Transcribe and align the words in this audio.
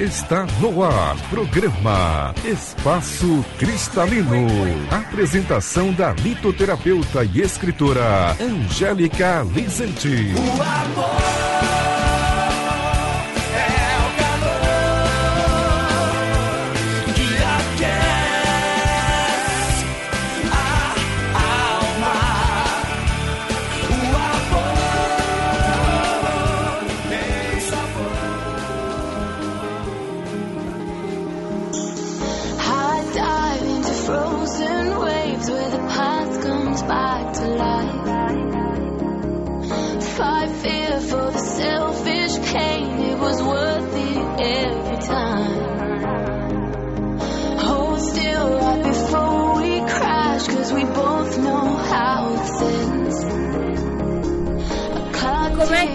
Está 0.00 0.46
no 0.60 0.82
ar, 0.82 1.14
programa 1.28 2.34
Espaço 2.42 3.44
Cristalino. 3.58 4.46
Apresentação 4.90 5.92
da 5.92 6.12
litoterapeuta 6.12 7.22
e 7.22 7.42
escritora 7.42 8.34
Angélica 8.40 9.46
Lizente. 9.54 10.32
O 10.34 10.62
amor. 10.62 11.49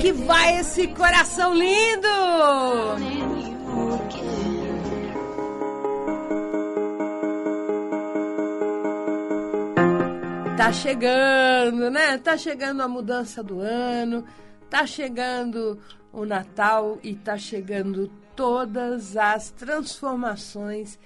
Que 0.05 0.13
vai 0.13 0.59
esse 0.59 0.87
coração 0.89 1.51
lindo? 1.51 2.07
Tá 10.55 10.71
chegando, 10.71 11.89
né? 11.89 12.19
Tá 12.19 12.37
chegando 12.37 12.81
a 12.81 12.87
mudança 12.87 13.41
do 13.41 13.59
ano, 13.59 14.23
tá 14.69 14.85
chegando 14.85 15.81
o 16.13 16.23
Natal 16.23 16.99
e 17.01 17.15
tá 17.15 17.35
chegando 17.35 18.07
todas 18.35 19.17
as 19.17 19.49
transformações 19.49 20.99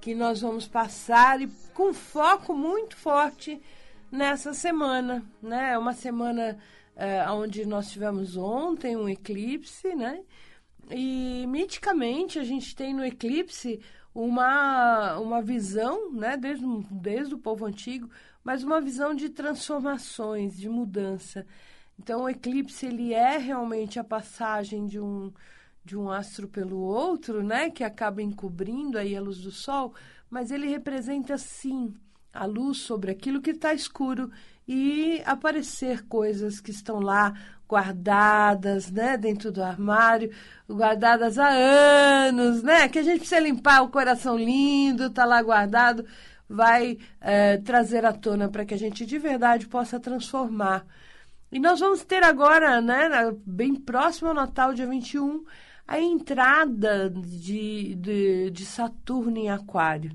que 0.00 0.14
nós 0.14 0.42
vamos 0.42 0.68
passar 0.68 1.42
e 1.42 1.48
com 1.74 1.92
foco 1.92 2.54
muito 2.54 2.96
forte 2.96 3.60
nessa 4.12 4.54
semana, 4.54 5.24
né? 5.42 5.72
É 5.72 5.78
uma 5.78 5.92
semana 5.92 6.56
é, 6.96 7.28
onde 7.30 7.66
nós 7.66 7.90
tivemos 7.90 8.36
ontem 8.36 8.96
um 8.96 9.08
eclipse, 9.08 9.94
né? 9.94 10.22
E 10.90 11.46
miticamente 11.48 12.38
a 12.38 12.44
gente 12.44 12.74
tem 12.76 12.94
no 12.94 13.04
eclipse 13.04 13.80
uma, 14.14 15.18
uma 15.18 15.42
visão, 15.42 16.12
né, 16.12 16.36
desde, 16.36 16.64
desde 16.90 17.34
o 17.34 17.38
povo 17.38 17.64
antigo, 17.64 18.08
mas 18.44 18.62
uma 18.62 18.80
visão 18.80 19.14
de 19.14 19.28
transformações, 19.28 20.56
de 20.56 20.68
mudança. 20.68 21.46
Então 21.98 22.24
o 22.24 22.28
eclipse 22.28 22.86
ele 22.86 23.12
é 23.12 23.38
realmente 23.38 23.98
a 23.98 24.04
passagem 24.04 24.86
de 24.86 25.00
um 25.00 25.32
de 25.84 25.98
um 25.98 26.10
astro 26.10 26.48
pelo 26.48 26.78
outro, 26.78 27.42
né, 27.42 27.68
que 27.68 27.84
acaba 27.84 28.22
encobrindo 28.22 28.96
aí 28.96 29.14
a 29.14 29.20
luz 29.20 29.38
do 29.38 29.50
sol, 29.50 29.92
mas 30.30 30.50
ele 30.50 30.66
representa 30.66 31.36
sim 31.36 31.92
a 32.32 32.46
luz 32.46 32.78
sobre 32.78 33.10
aquilo 33.10 33.40
que 33.40 33.50
está 33.50 33.74
escuro 33.74 34.30
e 34.66 35.22
aparecer 35.26 36.06
coisas 36.06 36.60
que 36.60 36.70
estão 36.70 37.00
lá 37.00 37.34
guardadas, 37.68 38.90
né, 38.90 39.16
dentro 39.16 39.50
do 39.50 39.62
armário, 39.62 40.30
guardadas 40.68 41.38
há 41.38 41.48
anos, 41.48 42.62
né, 42.62 42.88
que 42.88 42.98
a 42.98 43.02
gente 43.02 43.20
precisa 43.20 43.40
limpar 43.40 43.82
o 43.82 43.88
coração 43.88 44.36
lindo, 44.36 45.10
tá 45.10 45.24
lá 45.24 45.42
guardado, 45.42 46.04
vai 46.48 46.98
é, 47.20 47.58
trazer 47.58 48.04
à 48.04 48.12
tona 48.12 48.48
para 48.48 48.64
que 48.64 48.74
a 48.74 48.78
gente 48.78 49.06
de 49.06 49.18
verdade 49.18 49.66
possa 49.66 49.98
transformar. 49.98 50.86
E 51.50 51.58
nós 51.58 51.80
vamos 51.80 52.04
ter 52.04 52.22
agora, 52.22 52.80
né, 52.80 53.08
bem 53.46 53.74
próximo 53.74 54.28
ao 54.28 54.34
Natal, 54.34 54.74
dia 54.74 54.86
21, 54.86 55.44
a 55.86 56.00
entrada 56.00 57.10
de, 57.10 57.94
de, 57.96 58.50
de 58.50 58.64
Saturno 58.66 59.38
em 59.38 59.50
Aquário 59.50 60.10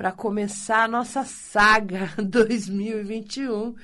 para 0.00 0.12
começar 0.12 0.84
a 0.84 0.88
nossa 0.88 1.24
saga 1.24 2.10
2021, 2.16 3.74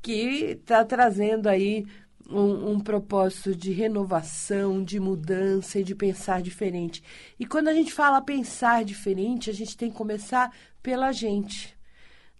que 0.00 0.56
está 0.58 0.82
trazendo 0.86 1.50
aí 1.50 1.84
um, 2.30 2.70
um, 2.70 2.80
propósito 2.80 3.54
de 3.54 3.70
renovação, 3.70 4.82
de 4.82 4.98
mudança 4.98 5.78
e 5.78 5.84
de 5.84 5.94
pensar 5.94 6.40
diferente. 6.40 7.02
E 7.38 7.44
quando 7.44 7.68
a 7.68 7.74
gente 7.74 7.92
fala 7.92 8.22
pensar 8.22 8.86
diferente, 8.86 9.50
a 9.50 9.52
gente 9.52 9.76
tem 9.76 9.90
que 9.90 9.96
começar 9.98 10.50
pela 10.82 11.12
gente. 11.12 11.76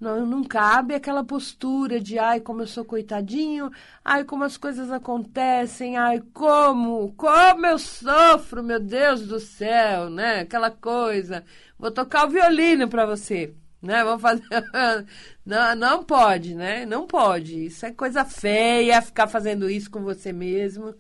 Não, 0.00 0.25
não 0.25 0.43
cabe 0.43 0.94
aquela 0.94 1.22
postura 1.22 2.00
de 2.00 2.19
ai, 2.19 2.41
como 2.41 2.62
eu 2.62 2.66
sou 2.66 2.87
coitadinho, 2.87 3.71
ai, 4.03 4.25
como 4.25 4.44
as 4.44 4.56
coisas 4.56 4.91
acontecem, 4.91 5.99
ai, 5.99 6.22
como, 6.33 7.12
como 7.12 7.66
eu 7.66 7.78
sofro, 7.78 8.62
meu 8.62 8.81
Deus 8.81 9.27
do 9.27 9.39
céu, 9.39 10.09
né? 10.09 10.41
Aquela 10.41 10.71
coisa. 10.71 11.44
Vou 11.78 11.91
tocar 11.91 12.27
o 12.27 12.31
violino 12.31 12.89
para 12.89 13.05
você, 13.05 13.53
né? 13.83 14.03
Vou 14.03 14.19
fazer. 14.19 14.43
não, 15.44 15.77
não 15.77 16.03
pode, 16.03 16.55
né? 16.55 16.87
Não 16.87 17.06
pode. 17.06 17.66
Isso 17.66 17.84
é 17.84 17.93
coisa 17.93 18.25
feia, 18.25 19.03
ficar 19.03 19.28
fazendo 19.28 19.69
isso 19.69 19.91
com 19.91 20.03
você 20.03 20.33
mesmo. 20.33 20.94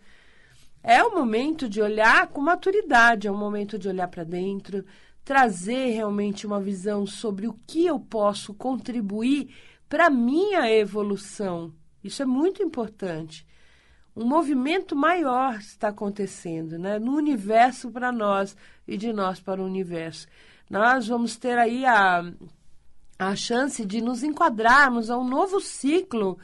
É 0.82 1.02
o 1.02 1.14
momento 1.14 1.68
de 1.70 1.80
olhar 1.80 2.26
com 2.28 2.40
maturidade, 2.42 3.26
é 3.26 3.30
o 3.30 3.36
momento 3.36 3.78
de 3.78 3.88
olhar 3.88 4.08
para 4.08 4.24
dentro 4.24 4.84
trazer 5.24 5.90
realmente 5.90 6.46
uma 6.46 6.60
visão 6.60 7.06
sobre 7.06 7.46
o 7.46 7.56
que 7.66 7.86
eu 7.86 7.98
posso 8.00 8.54
contribuir 8.54 9.54
para 9.88 10.06
a 10.06 10.10
minha 10.10 10.70
evolução. 10.70 11.72
Isso 12.02 12.22
é 12.22 12.26
muito 12.26 12.62
importante. 12.62 13.46
Um 14.14 14.24
movimento 14.24 14.96
maior 14.96 15.56
está 15.56 15.88
acontecendo 15.88 16.78
né? 16.78 16.98
no 16.98 17.14
universo 17.16 17.90
para 17.90 18.10
nós 18.10 18.56
e 18.86 18.96
de 18.96 19.12
nós 19.12 19.40
para 19.40 19.62
o 19.62 19.66
universo. 19.66 20.26
Nós 20.68 21.08
vamos 21.08 21.36
ter 21.36 21.58
aí 21.58 21.84
a, 21.84 22.24
a 23.18 23.36
chance 23.36 23.84
de 23.84 24.00
nos 24.00 24.22
enquadrarmos 24.22 25.10
a 25.10 25.18
um 25.18 25.28
novo 25.28 25.60
ciclo 25.60 26.38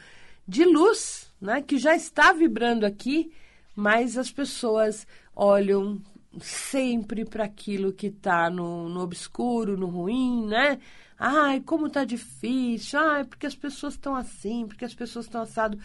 de 0.47 0.65
luz 0.65 1.33
né? 1.41 1.63
que 1.63 1.79
já 1.79 1.95
está 1.95 2.33
vibrando 2.33 2.85
aqui, 2.85 3.33
mas 3.75 4.17
as 4.17 4.31
pessoas 4.31 5.07
olham 5.35 6.01
sempre 6.41 7.25
para 7.25 7.45
aquilo 7.45 7.93
que 7.93 8.09
está 8.09 8.51
no, 8.51 8.89
no 8.89 9.01
obscuro, 9.01 9.77
no 9.77 9.87
ruim, 9.87 10.47
né? 10.47 10.79
Ai, 11.19 11.61
como 11.61 11.89
tá 11.91 12.05
difícil. 12.05 12.99
Ai, 12.99 13.25
porque 13.25 13.47
as 13.47 13.55
pessoas 13.55 13.95
estão 13.95 14.15
assim, 14.15 14.67
porque 14.67 14.85
as 14.85 14.95
pessoas 14.95 15.27
estão 15.27 15.43
assado. 15.43 15.79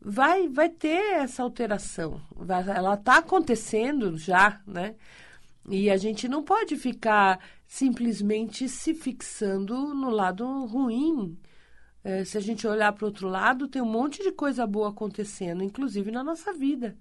Vai, 0.00 0.48
vai 0.48 0.68
ter 0.68 1.14
essa 1.14 1.42
alteração. 1.42 2.20
Vai, 2.34 2.68
ela 2.68 2.94
está 2.94 3.18
acontecendo 3.18 4.16
já, 4.16 4.60
né? 4.66 4.94
E 5.68 5.90
a 5.90 5.96
gente 5.96 6.28
não 6.28 6.42
pode 6.42 6.76
ficar 6.76 7.40
simplesmente 7.66 8.68
se 8.68 8.94
fixando 8.94 9.94
no 9.94 10.10
lado 10.10 10.46
ruim. 10.66 11.38
É, 12.02 12.24
se 12.24 12.38
a 12.38 12.40
gente 12.40 12.66
olhar 12.66 12.92
para 12.92 13.04
o 13.04 13.08
outro 13.08 13.28
lado, 13.28 13.68
tem 13.68 13.82
um 13.82 13.90
monte 13.90 14.22
de 14.22 14.32
coisa 14.32 14.66
boa 14.66 14.90
acontecendo, 14.90 15.62
inclusive 15.62 16.10
na 16.10 16.24
nossa 16.24 16.52
vida. 16.52 16.96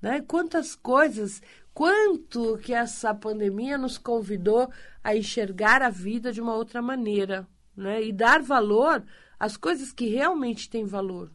Né? 0.00 0.20
Quantas 0.20 0.74
coisas, 0.74 1.42
quanto 1.74 2.58
que 2.58 2.72
essa 2.72 3.14
pandemia 3.14 3.76
nos 3.76 3.98
convidou 3.98 4.70
a 5.02 5.14
enxergar 5.14 5.82
a 5.82 5.90
vida 5.90 6.32
de 6.32 6.40
uma 6.40 6.54
outra 6.54 6.80
maneira 6.80 7.46
né? 7.76 8.02
e 8.02 8.12
dar 8.12 8.42
valor 8.42 9.04
às 9.38 9.56
coisas 9.56 9.92
que 9.92 10.06
realmente 10.06 10.68
têm 10.68 10.84
valor. 10.84 11.30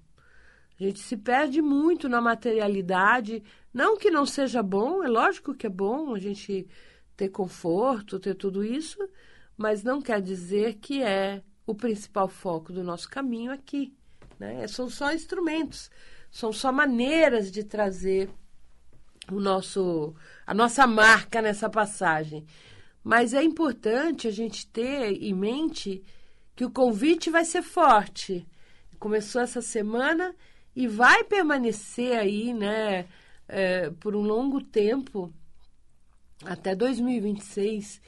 A 0.79 0.83
gente 0.83 0.99
se 0.99 1.15
perde 1.15 1.61
muito 1.61 2.09
na 2.09 2.19
materialidade. 2.19 3.41
Não 3.73 3.97
que 3.97 4.11
não 4.11 4.25
seja 4.25 4.61
bom, 4.61 5.03
é 5.03 5.07
lógico 5.07 5.53
que 5.53 5.67
é 5.67 5.69
bom 5.69 6.13
a 6.13 6.19
gente 6.19 6.67
ter 7.15 7.29
conforto, 7.29 8.19
ter 8.19 8.35
tudo 8.35 8.63
isso, 8.63 8.97
mas 9.55 9.83
não 9.83 10.01
quer 10.01 10.21
dizer 10.21 10.75
que 10.75 11.01
é 11.01 11.41
o 11.65 11.73
principal 11.73 12.27
foco 12.27 12.73
do 12.73 12.83
nosso 12.83 13.09
caminho 13.09 13.51
aqui. 13.51 13.93
Né? 14.37 14.67
São 14.67 14.89
só 14.89 15.13
instrumentos, 15.13 15.89
são 16.29 16.51
só 16.51 16.71
maneiras 16.73 17.49
de 17.49 17.63
trazer 17.63 18.29
o 19.31 19.39
nosso, 19.39 20.13
a 20.45 20.53
nossa 20.53 20.85
marca 20.85 21.41
nessa 21.41 21.69
passagem. 21.69 22.45
Mas 23.03 23.33
é 23.33 23.43
importante 23.43 24.27
a 24.27 24.31
gente 24.31 24.67
ter 24.67 25.21
em 25.21 25.33
mente 25.33 26.03
que 26.55 26.65
o 26.65 26.71
convite 26.71 27.29
vai 27.29 27.45
ser 27.45 27.61
forte. 27.61 28.47
Começou 28.97 29.41
essa 29.41 29.61
semana 29.61 30.33
e 30.75 30.87
vai 30.87 31.23
permanecer 31.23 32.17
aí, 32.17 32.53
né, 32.53 33.05
é, 33.47 33.89
por 33.91 34.15
um 34.15 34.21
longo 34.21 34.61
tempo, 34.61 35.31
até 36.43 36.75
2026, 36.75 38.01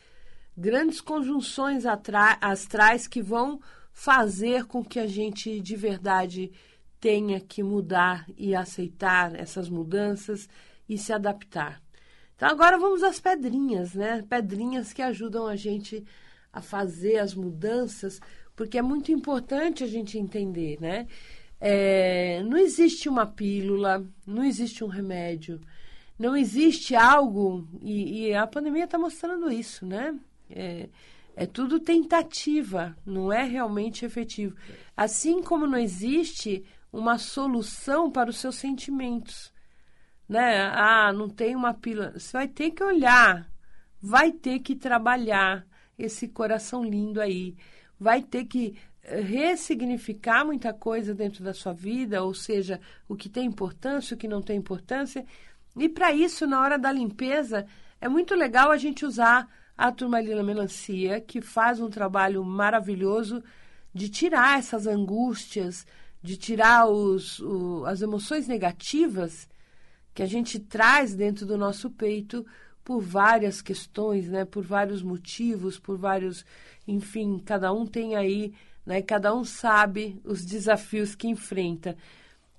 grandes 0.58 1.00
conjunções 1.00 1.84
astrais 1.86 3.08
que 3.08 3.22
vão 3.22 3.60
fazer 3.94 4.66
com 4.66 4.84
que 4.84 5.00
a 5.00 5.08
gente 5.08 5.60
de 5.60 5.75
verdade 5.75 6.52
tenha 7.00 7.40
que 7.40 7.62
mudar 7.62 8.25
e 8.38 8.56
aceitar 8.56 9.36
essas 9.36 9.70
mudanças 9.70 10.50
e 10.88 10.98
se 10.98 11.12
adaptar. 11.12 11.81
Então 12.36 12.48
agora 12.50 12.78
vamos 12.78 13.04
às 13.04 13.19
pedrinhas, 13.19 13.94
né? 13.94 14.24
Pedrinhas 14.30 14.94
que 14.94 15.01
ajudam 15.01 15.48
a 15.48 15.56
gente 15.56 16.06
a 16.54 16.62
fazer 16.62 17.18
as 17.18 17.34
mudanças, 17.34 18.19
porque 18.56 18.78
é 18.78 18.81
muito 18.81 19.12
importante 19.12 19.84
a 19.84 19.88
gente 19.88 20.18
entender, 20.18 20.78
né? 20.80 21.07
É, 21.60 22.44
não 22.44 22.57
existe 22.57 23.10
uma 23.10 23.25
pílula, 23.25 24.06
não 24.25 24.44
existe 24.44 24.84
um 24.84 24.88
remédio, 24.88 25.60
não 26.18 26.36
existe 26.36 26.95
algo, 26.95 27.68
e, 27.81 28.28
e 28.28 28.34
a 28.34 28.45
pandemia 28.45 28.86
está 28.86 28.98
mostrando 28.98 29.51
isso, 29.51 29.86
né? 29.86 30.16
É, 30.50 30.89
é 31.36 31.45
tudo 31.45 31.80
tentativa, 31.80 32.98
não 33.06 33.31
é 33.31 33.44
realmente 33.44 34.06
efetivo. 34.06 34.56
Assim 34.95 35.42
como 35.42 35.68
não 35.68 35.78
existe 35.78 36.66
uma 36.92 37.18
solução 37.18 38.10
para 38.10 38.30
os 38.30 38.38
seus 38.38 38.56
sentimentos. 38.56 39.54
Né? 40.27 40.62
Ah, 40.74 41.13
não 41.13 41.29
tem 41.29 41.56
uma 41.56 41.74
pílula. 41.74 42.13
Você 42.18 42.35
vai 42.35 42.47
ter 42.47 42.71
que 42.71 42.83
olhar, 42.83 43.50
vai 44.01 44.31
ter 44.31 44.59
que 44.59 44.75
trabalhar 44.75 45.65
esse 45.97 46.27
coração 46.27 46.83
lindo 46.83 47.19
aí, 47.21 47.56
vai 48.00 48.21
ter 48.21 48.45
que 48.45 48.77
eh, 49.03 49.21
ressignificar 49.21 50.45
muita 50.45 50.74
coisa 50.74 51.13
dentro 51.13 51.44
da 51.44 51.53
sua 51.53 51.74
vida, 51.74 52.24
ou 52.24 52.33
seja, 52.33 52.79
o 53.07 53.15
que 53.15 53.29
tem 53.29 53.45
importância, 53.45 54.15
o 54.15 54.18
que 54.18 54.27
não 54.27 54.41
tem 54.41 54.57
importância. 54.57 55.25
E 55.75 55.89
para 55.89 56.12
isso, 56.12 56.45
na 56.45 56.62
hora 56.62 56.77
da 56.77 56.91
limpeza, 56.91 57.65
é 58.00 58.07
muito 58.07 58.35
legal 58.35 58.71
a 58.71 58.77
gente 58.77 59.06
usar 59.06 59.47
a 59.77 59.91
turmalina 59.91 60.44
melancia, 60.44 61.21
que 61.21 61.41
faz 61.41 61.79
um 61.79 61.89
trabalho 61.89 62.44
maravilhoso 62.44 63.44
de 63.94 64.09
tirar 64.09 64.59
essas 64.59 64.88
angústias, 64.88 65.85
de 66.21 66.35
tirar 66.35 66.88
os, 66.88 67.39
o, 67.39 67.85
as 67.85 68.01
emoções 68.01 68.47
negativas 68.47 69.47
que 70.18 70.24
a 70.24 70.25
gente 70.25 70.58
traz 70.60 71.14
dentro 71.14 71.46
do 71.46 71.56
nosso 71.56 71.92
peito 71.92 72.44
por 72.84 73.00
várias 73.00 73.62
questões, 73.62 74.28
né? 74.28 74.46
Por 74.46 74.64
vários 74.64 75.04
motivos, 75.04 75.78
por 75.78 75.96
vários, 75.96 76.44
enfim, 76.88 77.38
cada 77.38 77.72
um 77.72 77.86
tem 77.86 78.16
aí, 78.16 78.52
né? 78.84 79.00
Cada 79.04 79.31
um 79.36 79.44
sabe 79.46 80.19
os 80.25 80.44
desafios 80.44 81.14
que 81.14 81.28
enfrenta. 81.28 81.96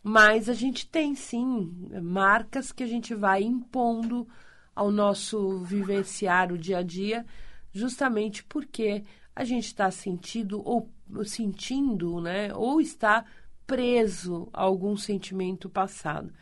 Mas 0.05 0.49
a 0.49 0.53
gente 0.55 0.87
tem 0.87 1.17
sim 1.17 1.91
marcas 2.01 2.71
que 2.71 2.85
a 2.85 2.87
gente 2.87 3.13
vai 3.13 3.43
impondo 3.43 4.29
ao 4.73 4.93
nosso 4.93 5.59
vivenciar 5.65 6.53
o 6.53 6.59
dia 6.59 6.79
a 6.79 6.83
dia, 6.85 7.27
justamente 7.73 8.45
porque 8.45 9.03
a 9.35 9.43
gente 9.43 9.65
está 9.65 9.91
sentindo 9.91 10.63
ou 10.65 10.89
sentindo, 11.25 12.21
né? 12.21 12.55
Ou 12.55 12.81
está 12.81 13.25
preso 13.67 14.49
a 14.53 14.63
algum 14.63 14.97
sentimento 14.97 15.69
passado. 15.69 16.33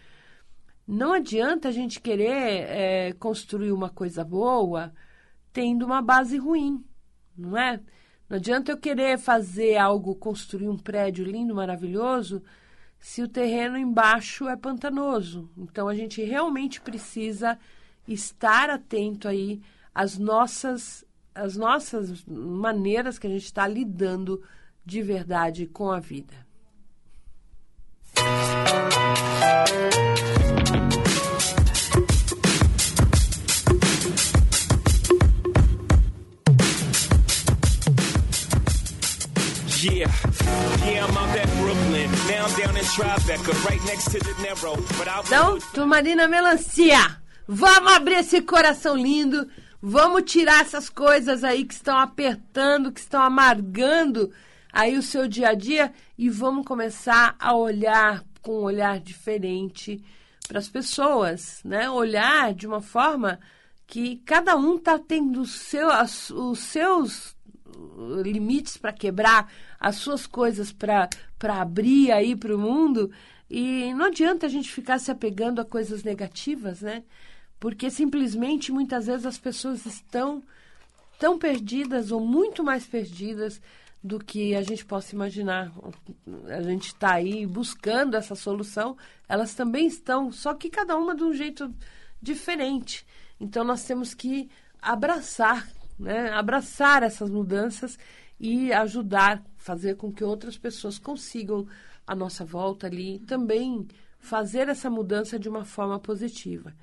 Não 0.87 1.13
adianta 1.13 1.69
a 1.69 1.73
gente 1.73 2.01
querer 2.01 2.69
é, 2.69 3.13
construir 3.15 3.73
uma 3.73 3.91
coisa 3.91 4.25
boa 4.25 4.93
tendo 5.53 5.85
uma 5.87 6.03
base 6.03 6.37
ruim, 6.37 6.85
não 7.37 7.57
é? 7.57 7.81
Não 8.29 8.37
adianta 8.37 8.71
eu 8.71 8.77
querer 8.77 9.19
fazer 9.19 9.77
algo, 9.77 10.15
construir 10.15 10.69
um 10.69 10.77
prédio 10.77 11.25
lindo, 11.25 11.55
maravilhoso, 11.55 12.43
se 13.01 13.23
o 13.23 13.29
terreno 13.29 13.79
embaixo 13.79 14.49
é 14.49 14.57
pantanoso. 14.57 15.51
Então 15.57 15.89
a 15.89 15.95
gente 15.95 16.23
realmente 16.23 16.81
precisa 16.81 17.59
estar 18.07 18.69
atento 18.69 19.29
aí 19.29 19.61
às 19.95 20.19
nossas, 20.19 21.05
às 21.35 21.57
nossas 21.57 22.25
maneiras 22.27 23.19
que 23.19 23.27
a 23.27 23.31
gente 23.31 23.45
está 23.45 23.67
lidando 23.67 24.43
de 24.85 25.03
verdade 25.03 25.67
com 25.67 25.91
a 25.91 25.99
vida. 25.99 26.47
Yeah, 39.83 40.11
yeah, 40.85 41.07
I'm 41.07 41.17
out 41.17 41.37
at 41.39 41.49
Brooklyn. 41.59 42.11
Now 42.29 42.47
I'm 42.47 42.59
down 42.59 42.77
in 42.77 42.85
Tribeca, 42.85 43.65
right 43.69 43.85
next 43.85 44.11
to 44.11 44.19
the 44.19 44.35
Narrow. 44.43 44.77
But 44.99 45.09
I'll 45.09 45.23
então, 45.25 45.59
Turmalina 45.73 46.27
Melancia, 46.27 47.21
vamos 47.47 47.93
abrir 47.93 48.17
esse 48.17 48.43
coração 48.43 48.97
lindo. 48.97 49.49
Vamos 49.81 50.31
tirar 50.31 50.63
essas 50.63 50.89
coisas 50.89 51.45
aí 51.45 51.65
que 51.65 51.75
estão 51.75 51.97
apertando, 51.99 52.91
que 52.91 52.99
estão 53.01 53.23
amargando 53.23 54.33
aí 54.73 54.99
o 54.99 55.03
seu 55.03 55.29
dia 55.29 55.51
a 55.51 55.55
dia 55.55 55.93
e 56.19 56.29
vamos 56.29 56.67
começar 56.67 57.37
a 57.39 57.55
olhar 57.55 58.25
com 58.43 58.61
um 58.61 58.65
olhar 58.65 58.99
diferente 58.99 60.03
para 60.47 60.59
as 60.59 60.69
pessoas, 60.69 61.61
né? 61.65 61.91
Olhar 61.91 62.55
de 62.55 62.67
uma 62.67 62.81
forma 62.81 63.39
que 63.87 64.17
cada 64.25 64.57
um 64.57 64.77
está 64.77 64.99
tendo 64.99 65.45
seu, 65.47 65.91
as, 65.91 66.31
os 66.31 66.59
seus 66.59 67.37
limites 68.25 68.77
para 68.77 68.93
quebrar, 68.93 69.53
as 69.79 69.97
suas 69.97 70.27
coisas 70.27 70.73
para 70.73 71.09
abrir 71.61 72.11
aí 72.11 72.35
para 72.35 72.55
o 72.55 72.59
mundo. 72.59 73.11
E 73.49 73.93
não 73.95 74.07
adianta 74.07 74.47
a 74.47 74.49
gente 74.49 74.71
ficar 74.71 74.99
se 74.99 75.11
apegando 75.11 75.61
a 75.61 75.65
coisas 75.65 76.03
negativas, 76.03 76.81
né? 76.81 77.05
Porque 77.61 77.91
simplesmente 77.91 78.73
muitas 78.73 79.07
vezes 79.07 79.27
as 79.27 79.39
pessoas 79.39 79.87
estão 79.87 80.43
tão 81.19 81.39
perdidas 81.39 82.11
ou 82.11 82.21
muito 82.21 82.63
mais 82.63 82.85
perdidas 82.87 83.61
do 84.03 84.19
que 84.19 84.55
a 84.55 84.63
gente 84.63 84.85
possa 84.85 85.15
imaginar. 85.15 85.73
A 86.49 86.63
gente 86.63 86.89
está 86.89 87.15
aí 87.15 87.47
buscando 87.47 88.17
essa 88.17 88.35
solução, 88.35 88.97
elas 89.29 89.55
também 89.55 89.87
estão, 89.87 90.31
só 90.31 90.55
que 90.55 90.71
cada 90.71 90.97
uma 90.97 91.15
de 91.15 91.25
um 91.25 91.33
jeito 91.33 91.73
diferente. 92.21 93.07
Então 93.41 93.65
nós 93.65 93.85
temos 93.85 94.15
que 94.15 94.49
abraçar, 94.81 95.69
né? 95.99 96.31
abraçar 96.31 97.03
essas 97.03 97.31
mudanças 97.31 97.99
e 98.39 98.73
ajudar, 98.73 99.43
fazer 99.57 99.97
com 99.97 100.13
que 100.13 100.23
outras 100.23 100.57
pessoas 100.57 100.99
consigam 100.99 101.67
a 102.07 102.15
nossa 102.15 102.45
volta 102.45 102.87
ali 102.87 103.19
também 103.21 103.87
fazer 104.19 104.69
essa 104.69 104.91
mudança 104.91 105.39
de 105.39 105.49
uma 105.49 105.65
forma 105.65 105.99
positiva. 105.99 106.75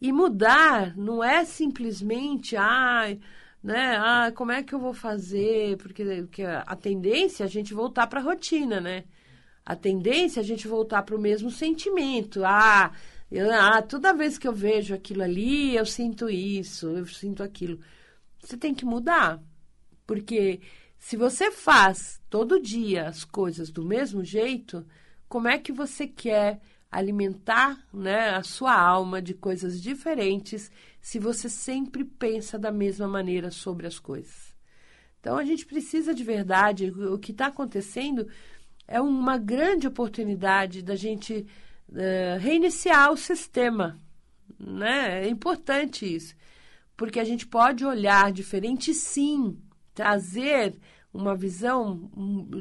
E 0.00 0.12
mudar 0.12 0.96
não 0.96 1.22
é 1.22 1.44
simplesmente, 1.44 2.56
ah, 2.56 3.16
né? 3.62 3.96
Ah, 3.98 4.32
como 4.34 4.52
é 4.52 4.62
que 4.62 4.74
eu 4.74 4.78
vou 4.78 4.94
fazer? 4.94 5.76
Porque, 5.76 6.04
porque 6.22 6.42
a 6.42 6.76
tendência 6.76 7.44
é 7.44 7.46
a 7.46 7.50
gente 7.50 7.74
voltar 7.74 8.06
para 8.06 8.20
a 8.20 8.22
rotina, 8.22 8.80
né? 8.80 9.04
A 9.64 9.76
tendência 9.76 10.40
é 10.40 10.42
a 10.42 10.46
gente 10.46 10.66
voltar 10.66 11.02
para 11.02 11.16
o 11.16 11.20
mesmo 11.20 11.50
sentimento. 11.50 12.44
Ah, 12.44 12.92
eu, 13.30 13.50
ah, 13.52 13.80
toda 13.82 14.12
vez 14.12 14.38
que 14.38 14.48
eu 14.48 14.52
vejo 14.52 14.94
aquilo 14.94 15.22
ali, 15.22 15.76
eu 15.76 15.86
sinto 15.86 16.28
isso, 16.28 16.88
eu 16.88 17.06
sinto 17.06 17.42
aquilo. 17.42 17.78
Você 18.40 18.56
tem 18.56 18.74
que 18.74 18.84
mudar. 18.84 19.40
Porque 20.06 20.60
se 20.98 21.16
você 21.16 21.50
faz 21.50 22.20
todo 22.28 22.60
dia 22.60 23.06
as 23.06 23.24
coisas 23.24 23.70
do 23.70 23.84
mesmo 23.84 24.24
jeito, 24.24 24.84
como 25.28 25.46
é 25.46 25.58
que 25.58 25.72
você 25.72 26.06
quer 26.06 26.60
alimentar 26.90 27.78
né, 27.94 28.30
a 28.30 28.42
sua 28.42 28.74
alma 28.74 29.22
de 29.22 29.32
coisas 29.32 29.80
diferentes 29.80 30.70
se 31.00 31.20
você 31.20 31.48
sempre 31.48 32.04
pensa 32.04 32.58
da 32.58 32.72
mesma 32.72 33.06
maneira 33.06 33.50
sobre 33.52 33.86
as 33.86 34.00
coisas? 34.00 34.52
Então 35.20 35.36
a 35.36 35.44
gente 35.44 35.64
precisa 35.64 36.12
de 36.12 36.24
verdade. 36.24 36.90
O 36.90 37.18
que 37.18 37.30
está 37.30 37.46
acontecendo 37.46 38.26
é 38.90 39.00
uma 39.00 39.38
grande 39.38 39.86
oportunidade 39.86 40.82
da 40.82 40.96
gente 40.96 41.46
uh, 41.88 42.38
reiniciar 42.40 43.12
o 43.12 43.16
sistema. 43.16 43.96
Né? 44.58 45.26
É 45.26 45.28
importante 45.28 46.12
isso. 46.12 46.34
Porque 46.96 47.20
a 47.20 47.24
gente 47.24 47.46
pode 47.46 47.84
olhar 47.84 48.32
diferente, 48.32 48.92
sim, 48.92 49.56
trazer 49.94 50.76
uma 51.14 51.36
visão 51.36 52.10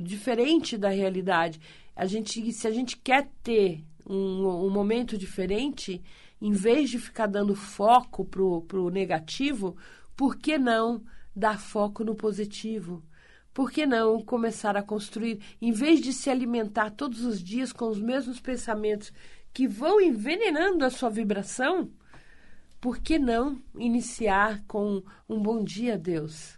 diferente 0.03 0.77
da 0.77 0.89
realidade. 0.89 1.59
A 1.95 2.05
gente, 2.05 2.51
se 2.53 2.67
a 2.67 2.71
gente 2.71 2.95
quer 2.95 3.27
ter 3.43 3.83
um, 4.05 4.47
um 4.47 4.69
momento 4.69 5.17
diferente, 5.17 6.01
em 6.39 6.51
vez 6.51 6.91
de 6.91 6.99
ficar 6.99 7.25
dando 7.25 7.55
foco 7.55 8.23
pro, 8.23 8.61
pro 8.61 8.89
negativo, 8.89 9.75
por 10.15 10.37
que 10.37 10.59
não 10.59 11.03
dar 11.35 11.59
foco 11.59 12.03
no 12.03 12.13
positivo? 12.13 13.03
Por 13.59 13.71
que 13.71 13.85
não 13.85 14.21
começar 14.21 14.77
a 14.77 14.81
construir, 14.81 15.41
em 15.61 15.73
vez 15.73 15.99
de 15.99 16.13
se 16.13 16.29
alimentar 16.29 16.91
todos 16.91 17.25
os 17.25 17.43
dias 17.43 17.73
com 17.73 17.89
os 17.89 17.99
mesmos 17.99 18.39
pensamentos 18.39 19.11
que 19.51 19.67
vão 19.67 19.99
envenenando 19.99 20.85
a 20.85 20.89
sua 20.89 21.09
vibração? 21.09 21.91
Por 22.79 22.99
que 22.99 23.19
não 23.19 23.61
iniciar 23.77 24.63
com 24.65 25.03
um 25.27 25.41
bom 25.41 25.61
dia, 25.61 25.97
Deus? 25.97 26.57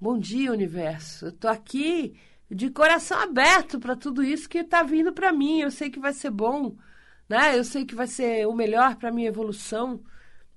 Bom 0.00 0.18
dia, 0.18 0.50
universo. 0.50 1.26
Eu 1.26 1.32
tô 1.32 1.46
aqui 1.46 2.18
de 2.50 2.68
coração 2.68 3.16
aberto 3.20 3.78
para 3.78 3.94
tudo 3.94 4.20
isso 4.20 4.48
que 4.48 4.58
está 4.58 4.82
vindo 4.82 5.12
para 5.12 5.32
mim. 5.32 5.60
Eu 5.60 5.70
sei 5.70 5.88
que 5.88 6.00
vai 6.00 6.12
ser 6.12 6.32
bom, 6.32 6.76
né? 7.28 7.56
Eu 7.56 7.62
sei 7.62 7.84
que 7.84 7.94
vai 7.94 8.08
ser 8.08 8.44
o 8.48 8.52
melhor 8.52 8.96
para 8.96 9.12
minha 9.12 9.28
evolução. 9.28 10.02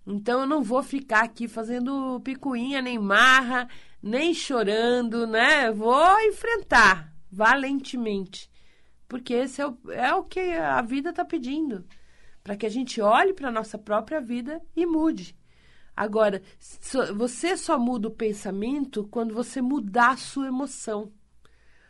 Então 0.08 0.42
eu 0.42 0.48
não 0.48 0.64
vou 0.64 0.82
ficar 0.82 1.24
aqui 1.24 1.48
fazendo 1.48 2.20
picuinha, 2.22 2.82
nem 2.82 2.98
marra, 2.98 3.70
nem 4.02 4.34
chorando, 4.34 5.26
né? 5.28 5.72
Vou 5.72 6.20
enfrentar 6.22 7.14
valentemente. 7.32 8.50
Porque 9.08 9.34
esse 9.34 9.62
é 9.62 9.68
o, 9.68 9.78
é 9.92 10.14
o 10.14 10.24
que 10.24 10.40
a 10.40 10.82
vida 10.82 11.10
está 11.12 11.24
pedindo. 11.24 11.86
Para 12.44 12.56
que 12.56 12.66
a 12.66 12.70
gente 12.70 13.02
olhe 13.02 13.34
para 13.34 13.50
a 13.50 13.52
nossa 13.52 13.78
própria 13.78 14.22
vida 14.22 14.62
e 14.76 14.86
mude. 14.86 15.36
Agora, 15.96 16.44
você 17.16 17.58
só 17.58 17.80
muda 17.80 18.08
o 18.08 18.16
pensamento 18.16 19.08
quando 19.10 19.34
você 19.34 19.62
mudar 19.62 20.12
a 20.12 20.18
sua 20.18 20.48
emoção. 20.48 21.12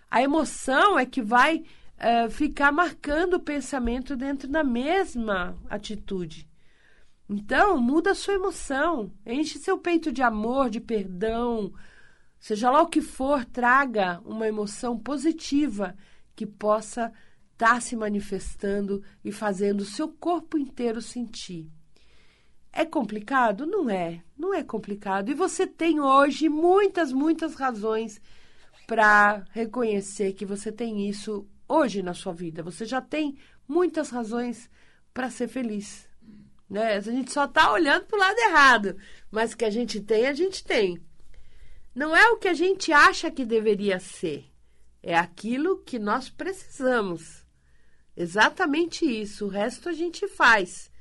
A 0.10 0.22
emoção 0.22 0.98
é 0.98 1.06
que 1.06 1.22
vai 1.22 1.58
uh, 1.98 2.30
ficar 2.30 2.72
marcando 2.72 3.34
o 3.34 3.42
pensamento 3.42 4.16
dentro 4.16 4.48
da 4.48 4.64
mesma 4.64 5.58
atitude. 5.70 6.48
Então, 7.30 7.78
muda 7.78 8.12
a 8.12 8.16
sua 8.16 8.36
emoção. 8.36 9.12
Enche 9.26 9.60
seu 9.60 9.78
peito 9.78 10.12
de 10.12 10.22
amor, 10.22 10.70
de 10.70 10.80
perdão. 10.80 11.74
Seja 12.40 12.70
lá 12.70 12.82
o 12.82 12.88
que 12.88 13.02
for, 13.02 13.44
traga 13.46 14.22
uma 14.26 14.48
emoção 14.48 14.98
positiva 14.98 15.96
que 16.36 16.46
possa 16.46 17.12
estar 17.54 17.76
tá 17.76 17.82
se 17.82 17.96
manifestando 17.96 19.04
e 19.24 19.32
fazendo 19.32 19.82
o 19.82 19.86
seu 19.86 20.08
corpo 20.08 20.58
inteiro 20.58 21.02
sentir. 21.02 21.68
É 22.72 22.86
complicado? 22.86 23.66
Não 23.66 23.90
é. 23.90 24.22
Não 24.38 24.54
é 24.54 24.64
complicado. 24.64 25.30
E 25.30 25.34
você 25.34 25.66
tem 25.66 26.00
hoje 26.00 26.48
muitas, 26.48 27.12
muitas 27.12 27.56
razões 27.56 28.22
para 28.86 29.44
reconhecer 29.52 30.34
que 30.34 30.46
você 30.46 30.72
tem 30.72 31.10
isso 31.10 31.48
hoje 31.68 32.04
na 32.04 32.14
sua 32.14 32.34
vida. 32.34 32.62
Você 32.62 32.86
já 32.86 33.02
tem 33.02 33.36
muitas 33.68 34.12
razões 34.12 34.70
para 35.12 35.32
ser 35.32 35.48
feliz. 35.48 36.08
Né? 36.70 36.94
A 36.94 37.00
gente 37.00 37.32
só 37.32 37.46
está 37.46 37.72
olhando 37.72 38.06
para 38.06 38.16
o 38.16 38.20
lado 38.20 38.38
errado. 38.38 38.98
Mas 39.32 39.56
que 39.56 39.66
a 39.66 39.70
gente 39.72 40.00
tem, 40.00 40.28
a 40.28 40.34
gente 40.34 40.64
tem. 40.64 41.02
Não 41.98 42.16
é 42.16 42.30
o 42.30 42.38
que 42.38 42.48
a 42.48 42.54
gente 42.54 42.94
acha 42.94 43.32
que 43.32 43.44
deveria 43.44 44.00
ser. 44.00 44.46
É 45.02 45.18
aquilo 45.18 45.80
que 45.80 45.98
nós 45.98 46.30
precisamos. 46.30 47.44
Exatamente 48.16 49.04
isso. 49.04 49.48
O 49.48 49.50
resto 49.50 49.90
a 49.90 49.94
gente 49.94 50.28
faz. 50.28 50.92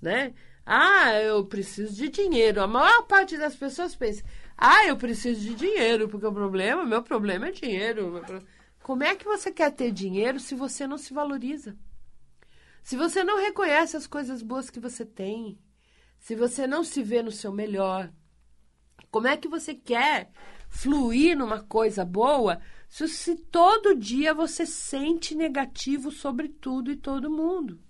Né? 0.00 0.32
Ah, 0.64 1.12
eu 1.20 1.44
preciso 1.44 1.94
de 1.94 2.08
dinheiro. 2.08 2.62
A 2.62 2.66
maior 2.66 3.02
parte 3.02 3.36
das 3.36 3.54
pessoas 3.56 3.94
pensa: 3.94 4.24
ah, 4.56 4.86
eu 4.86 4.96
preciso 4.96 5.38
de 5.38 5.54
dinheiro, 5.54 6.08
porque 6.08 6.26
o 6.26 6.32
problema, 6.32 6.82
meu 6.82 7.02
problema 7.02 7.48
é 7.48 7.52
dinheiro. 7.52 8.24
Como 8.82 9.04
é 9.04 9.14
que 9.14 9.26
você 9.26 9.52
quer 9.52 9.70
ter 9.72 9.92
dinheiro 9.92 10.40
se 10.40 10.54
você 10.54 10.86
não 10.86 10.96
se 10.96 11.12
valoriza? 11.12 11.76
Se 12.82 12.96
você 12.96 13.22
não 13.22 13.36
reconhece 13.38 13.98
as 13.98 14.06
coisas 14.06 14.40
boas 14.40 14.70
que 14.70 14.80
você 14.80 15.04
tem, 15.04 15.58
se 16.18 16.34
você 16.34 16.66
não 16.66 16.82
se 16.82 17.02
vê 17.02 17.22
no 17.22 17.30
seu 17.30 17.52
melhor, 17.52 18.10
como 19.10 19.26
é 19.26 19.36
que 19.36 19.48
você 19.48 19.74
quer 19.74 20.30
fluir 20.68 21.36
numa 21.36 21.62
coisa 21.62 22.04
boa 22.04 22.60
se, 22.88 23.06
se 23.08 23.36
todo 23.36 23.94
dia 23.94 24.32
você 24.34 24.66
sente 24.66 25.34
negativo 25.34 26.10
sobre 26.10 26.48
tudo 26.48 26.90
e 26.90 26.96
todo 26.96 27.30
mundo? 27.30 27.80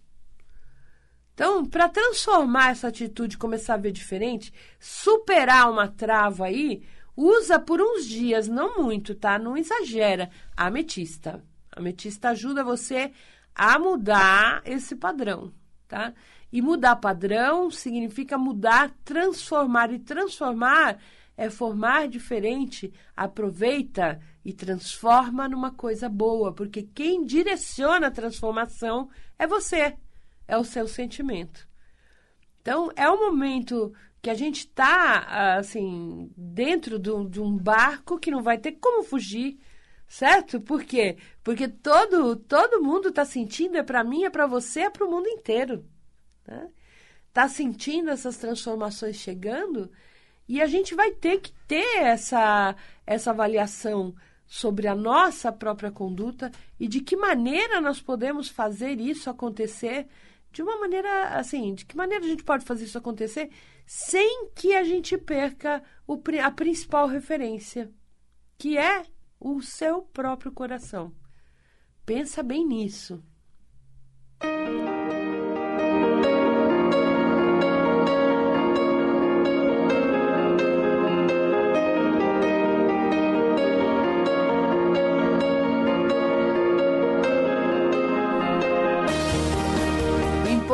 Então, 1.38 1.64
para 1.64 1.88
transformar 1.88 2.72
essa 2.72 2.88
atitude 2.88 3.38
começar 3.38 3.75
a 3.75 3.76
ver 3.76 3.92
diferente, 3.92 4.52
superar 4.80 5.70
uma 5.70 5.87
trava 5.87 6.46
aí, 6.46 6.82
usa 7.16 7.60
por 7.60 7.80
uns 7.80 8.06
dias, 8.06 8.48
não 8.48 8.82
muito, 8.82 9.14
tá? 9.14 9.38
Não 9.38 9.56
exagera. 9.56 10.30
A 10.56 10.66
ametista. 10.66 11.44
A 11.70 11.78
ametista 11.78 12.30
ajuda 12.30 12.64
você 12.64 13.12
a 13.54 13.78
mudar 13.78 14.62
esse 14.64 14.96
padrão, 14.96 15.52
tá? 15.87 16.12
E 16.52 16.62
mudar 16.62 16.97
padrão 16.97 17.71
significa 17.71 18.38
mudar, 18.38 18.95
transformar. 19.05 19.93
E 19.93 19.99
transformar 19.99 20.99
é 21.37 21.50
formar 21.50 22.09
diferente. 22.09 22.93
Aproveita 23.17 24.21
e 24.45 24.52
transforma 24.52 25.49
numa 25.49 25.71
coisa 25.71 26.09
boa, 26.09 26.52
porque 26.52 26.83
quem 26.83 27.25
direciona 27.25 28.07
a 28.07 28.11
transformação 28.11 29.11
é 29.38 29.47
você 29.47 29.97
é 30.49 30.57
o 30.57 30.64
seu 30.64 30.88
sentimento. 30.88 31.69
Então, 32.62 32.90
é 32.97 33.09
um 33.09 33.21
momento 33.21 33.93
que 34.21 34.31
a 34.31 34.35
gente 34.35 34.61
está, 34.61 35.57
assim, 35.59 36.33
dentro 36.37 36.99
de 36.99 37.40
um 37.40 37.57
barco 37.57 38.19
que 38.19 38.31
não 38.31 38.43
vai 38.43 38.59
ter 38.59 38.73
como 38.73 39.05
fugir, 39.05 39.59
certo? 40.09 40.61
Por 40.61 40.83
quê? 40.83 41.19
Porque 41.45 41.69
todo, 41.69 42.35
todo 42.37 42.83
mundo 42.83 43.11
está 43.11 43.25
sentindo, 43.25 43.76
é 43.76 43.83
para 43.83 44.02
mim, 44.02 44.25
é 44.25 44.31
para 44.31 44.47
você, 44.47 44.81
é 44.81 44.90
para 44.90 45.07
o 45.07 45.11
mundo 45.11 45.28
inteiro. 45.28 45.85
Né? 46.49 46.71
Tá 47.33 47.47
sentindo 47.49 48.11
essas 48.11 48.38
transformações 48.38 49.17
chegando 49.17 49.90
e 50.49 50.62
a 50.62 50.67
gente 50.67 50.95
vai 50.95 51.12
ter 51.12 51.40
que 51.40 51.52
ter 51.69 51.99
essa, 51.99 52.75
essa 53.07 53.31
avaliação 53.31 54.14
sobre 54.47 54.88
a 54.88 54.95
nossa 54.95 55.52
própria 55.52 55.93
conduta 55.93 56.50
e 56.81 56.88
de 56.88 57.02
que 57.02 57.14
maneira 57.17 57.83
nós 57.83 58.00
podemos 58.00 58.49
fazer 58.49 58.99
isso 58.99 59.28
acontecer 59.28 60.09
de 60.50 60.62
uma 60.62 60.81
maneira 60.81 61.38
assim, 61.38 61.75
de 61.75 61.85
que 61.85 61.95
maneira 61.95 62.25
a 62.25 62.28
gente 62.28 62.43
pode 62.43 62.64
fazer 62.64 62.87
isso 62.87 62.97
acontecer 62.97 63.50
sem 63.85 64.49
que 64.55 64.75
a 64.75 64.83
gente 64.83 65.19
perca 65.19 65.83
o, 66.07 66.19
a 66.43 66.50
principal 66.50 67.07
referência, 67.07 67.90
que 68.57 68.78
é 68.78 69.02
o 69.38 69.61
seu 69.61 70.00
próprio 70.00 70.50
coração. 70.50 71.14
Pensa 72.07 72.43
bem 72.43 72.67
nisso. 72.67 73.23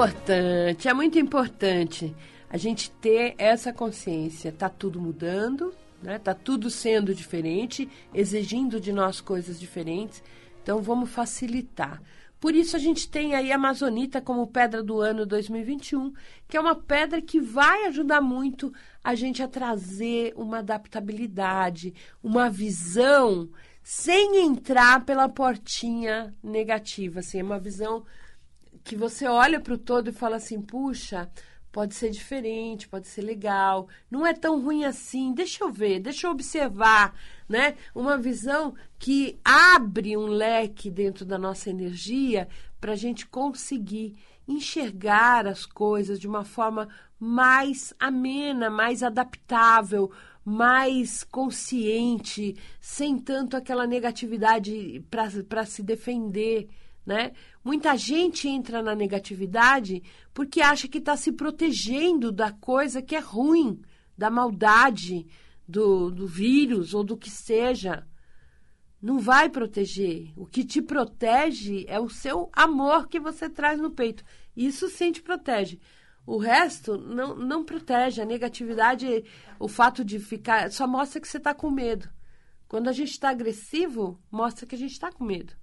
Importante, 0.04 0.88
é 0.88 0.92
muito 0.92 1.18
importante 1.18 2.14
a 2.50 2.56
gente 2.58 2.90
ter 2.90 3.34
essa 3.38 3.72
consciência. 3.72 4.52
Tá 4.52 4.68
tudo 4.68 5.00
mudando, 5.00 5.74
né? 6.02 6.18
Tá 6.18 6.34
tudo 6.34 6.68
sendo 6.70 7.14
diferente, 7.14 7.88
exigindo 8.12 8.78
de 8.78 8.92
nós 8.92 9.20
coisas 9.20 9.58
diferentes. 9.58 10.22
Então 10.62 10.82
vamos 10.82 11.10
facilitar. 11.10 12.02
Por 12.38 12.54
isso 12.54 12.76
a 12.76 12.78
gente 12.78 13.08
tem 13.08 13.34
aí 13.34 13.50
a 13.50 13.54
Amazonita 13.54 14.20
como 14.20 14.46
pedra 14.46 14.82
do 14.82 15.00
ano 15.00 15.24
2021, 15.24 16.12
que 16.46 16.58
é 16.58 16.60
uma 16.60 16.74
pedra 16.74 17.22
que 17.22 17.40
vai 17.40 17.86
ajudar 17.86 18.20
muito 18.20 18.70
a 19.02 19.14
gente 19.14 19.42
a 19.42 19.48
trazer 19.48 20.34
uma 20.36 20.58
adaptabilidade, 20.58 21.94
uma 22.22 22.50
visão 22.50 23.48
sem 23.82 24.44
entrar 24.44 25.04
pela 25.06 25.28
portinha 25.28 26.34
negativa, 26.42 27.20
assim, 27.20 27.40
é 27.40 27.42
uma 27.42 27.58
visão 27.58 28.04
que 28.84 28.94
você 28.94 29.26
olha 29.26 29.58
para 29.58 29.74
o 29.74 29.78
todo 29.78 30.08
e 30.08 30.12
fala 30.12 30.36
assim: 30.36 30.60
puxa, 30.60 31.30
pode 31.72 31.94
ser 31.94 32.10
diferente, 32.10 32.86
pode 32.86 33.08
ser 33.08 33.22
legal, 33.22 33.88
não 34.10 34.24
é 34.26 34.34
tão 34.34 34.62
ruim 34.62 34.84
assim, 34.84 35.32
deixa 35.32 35.64
eu 35.64 35.72
ver, 35.72 35.98
deixa 35.98 36.26
eu 36.26 36.30
observar, 36.30 37.18
né? 37.48 37.74
Uma 37.94 38.18
visão 38.18 38.74
que 38.98 39.40
abre 39.42 40.16
um 40.16 40.26
leque 40.26 40.90
dentro 40.90 41.24
da 41.24 41.38
nossa 41.38 41.70
energia 41.70 42.46
para 42.80 42.92
a 42.92 42.96
gente 42.96 43.26
conseguir 43.26 44.14
enxergar 44.46 45.46
as 45.46 45.64
coisas 45.64 46.20
de 46.20 46.28
uma 46.28 46.44
forma 46.44 46.88
mais 47.18 47.94
amena, 47.98 48.68
mais 48.68 49.02
adaptável, 49.02 50.12
mais 50.44 51.24
consciente, 51.24 52.54
sem 52.78 53.18
tanto 53.18 53.56
aquela 53.56 53.86
negatividade 53.86 55.02
para 55.48 55.64
se 55.64 55.82
defender 55.82 56.68
né? 57.06 57.32
Muita 57.64 57.96
gente 57.96 58.46
entra 58.46 58.82
na 58.82 58.94
negatividade 58.94 60.02
porque 60.34 60.60
acha 60.60 60.86
que 60.86 60.98
está 60.98 61.16
se 61.16 61.32
protegendo 61.32 62.30
da 62.30 62.52
coisa 62.52 63.00
que 63.00 63.16
é 63.16 63.20
ruim, 63.20 63.80
da 64.16 64.28
maldade, 64.28 65.26
do, 65.66 66.10
do 66.10 66.26
vírus 66.26 66.92
ou 66.92 67.02
do 67.02 67.16
que 67.16 67.30
seja. 67.30 68.06
Não 69.00 69.18
vai 69.18 69.48
proteger. 69.48 70.30
O 70.36 70.44
que 70.44 70.62
te 70.62 70.82
protege 70.82 71.86
é 71.88 71.98
o 71.98 72.10
seu 72.10 72.50
amor 72.52 73.08
que 73.08 73.18
você 73.18 73.48
traz 73.48 73.80
no 73.80 73.90
peito. 73.90 74.22
Isso 74.54 74.90
sim 74.90 75.10
te 75.10 75.22
protege. 75.22 75.80
O 76.26 76.36
resto 76.36 76.98
não, 76.98 77.34
não 77.34 77.64
protege. 77.64 78.20
A 78.20 78.26
negatividade, 78.26 79.24
o 79.58 79.68
fato 79.68 80.04
de 80.04 80.18
ficar. 80.18 80.70
só 80.70 80.86
mostra 80.86 81.18
que 81.18 81.26
você 81.26 81.38
está 81.38 81.54
com 81.54 81.70
medo. 81.70 82.10
Quando 82.68 82.88
a 82.88 82.92
gente 82.92 83.12
está 83.12 83.30
agressivo, 83.30 84.20
mostra 84.30 84.66
que 84.66 84.74
a 84.74 84.78
gente 84.78 84.92
está 84.92 85.10
com 85.10 85.24
medo 85.24 85.54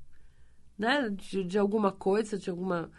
né, 0.82 1.12
de, 1.12 1.44
de 1.44 1.60
alguma 1.60 1.92
coisa, 1.92 2.40
de 2.40 2.50
alguma, 2.50 2.90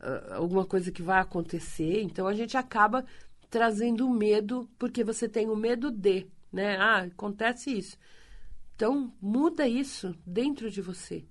uh, 0.00 0.34
alguma 0.34 0.66
coisa 0.66 0.90
que 0.90 1.02
vai 1.02 1.20
acontecer. 1.20 2.02
Então 2.02 2.26
a 2.26 2.34
gente 2.34 2.56
acaba 2.56 3.06
trazendo 3.48 4.10
medo, 4.10 4.68
porque 4.76 5.04
você 5.04 5.28
tem 5.28 5.48
o 5.48 5.54
medo 5.54 5.88
de, 5.88 6.26
né? 6.52 6.76
Ah, 6.76 7.02
acontece 7.02 7.70
isso. 7.70 7.96
Então 8.74 9.12
muda 9.22 9.68
isso 9.68 10.16
dentro 10.26 10.68
de 10.68 10.82
você. 10.82 11.24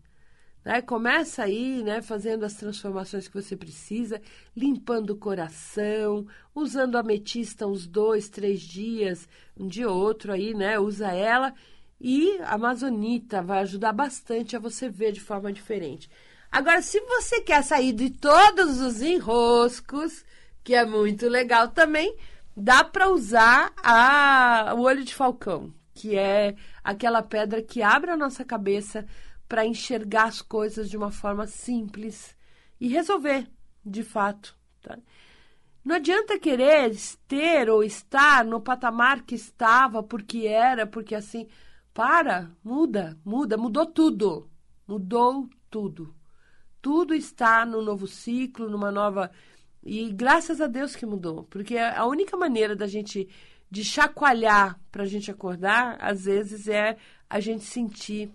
Né? 0.64 0.82
Começa 0.82 1.44
aí, 1.44 1.84
né, 1.84 2.02
fazendo 2.02 2.46
as 2.46 2.54
transformações 2.56 3.28
que 3.28 3.42
você 3.42 3.56
precisa, 3.56 4.22
limpando 4.56 5.12
o 5.12 5.18
coração, 5.18 6.26
usando 6.56 6.96
a 6.96 7.02
ametista 7.02 7.68
uns 7.68 7.86
dois, 7.86 8.30
três 8.30 8.62
dias, 8.62 9.28
um 9.58 9.68
dia 9.68 9.90
ou 9.90 9.98
outro 9.98 10.32
aí, 10.32 10.54
né? 10.54 10.80
Usa 10.80 11.12
ela 11.12 11.54
e 12.00 12.38
a 12.42 12.54
Amazonita 12.54 13.42
vai 13.42 13.60
ajudar 13.60 13.94
bastante 13.94 14.56
a 14.56 14.60
você 14.60 14.90
ver 14.90 15.12
de 15.12 15.20
forma 15.20 15.52
diferente. 15.52 16.10
Agora, 16.52 16.82
se 16.82 17.00
você 17.02 17.42
quer 17.42 17.64
sair 17.64 17.92
de 17.92 18.10
todos 18.10 18.80
os 18.80 19.02
enroscos, 19.02 20.24
que 20.64 20.74
é 20.74 20.86
muito 20.86 21.28
legal 21.28 21.70
também, 21.70 22.16
dá 22.56 22.84
para 22.84 23.10
usar 23.10 23.74
a, 23.78 24.74
o 24.76 24.82
olho 24.82 25.04
de 25.04 25.14
falcão, 25.14 25.74
que 25.94 26.18
é 26.18 26.56
aquela 26.84 27.22
pedra 27.22 27.62
que 27.62 27.82
abre 27.82 28.12
a 28.12 28.18
nossa 28.18 28.46
cabeça 28.46 29.06
para 29.48 29.66
enxergar 29.66 30.26
as 30.26 30.42
coisas 30.42 30.90
de 30.90 30.98
uma 30.98 31.12
forma 31.12 31.48
simples 31.48 32.36
e 32.80 32.88
resolver, 32.88 33.48
de 33.86 34.04
fato. 34.04 34.56
Tá? 34.82 34.98
Não 35.84 35.96
adianta 35.96 36.38
querer 36.38 36.96
ter 37.28 37.70
ou 37.70 37.84
estar 37.84 38.44
no 38.44 38.60
patamar 38.60 39.22
que 39.22 39.36
estava, 39.36 40.04
porque 40.04 40.46
era, 40.46 40.86
porque 40.86 41.16
assim. 41.16 41.48
Para, 41.98 42.52
muda, 42.64 43.18
muda, 43.26 43.58
mudou 43.58 43.84
tudo. 43.84 44.48
Mudou 44.88 45.50
tudo. 45.68 46.14
Tudo 46.80 47.16
está 47.16 47.66
no 47.66 47.82
novo 47.82 48.06
ciclo, 48.06 48.70
numa 48.70 48.92
nova. 48.92 49.32
E 49.84 50.14
graças 50.14 50.62
a 50.62 50.68
Deus 50.68 50.96
que 50.96 51.08
mudou, 51.08 51.46
porque 51.46 51.76
a 51.76 52.06
única 52.06 52.38
maneira 52.38 52.76
da 52.76 52.86
gente 52.86 53.28
de 53.72 53.84
chacoalhar 53.84 54.80
para 54.92 55.02
a 55.02 55.06
gente 55.08 55.32
acordar, 55.32 55.98
às 56.00 56.26
vezes 56.26 56.68
é 56.68 56.98
a 57.28 57.40
gente 57.40 57.64
sentir 57.64 58.32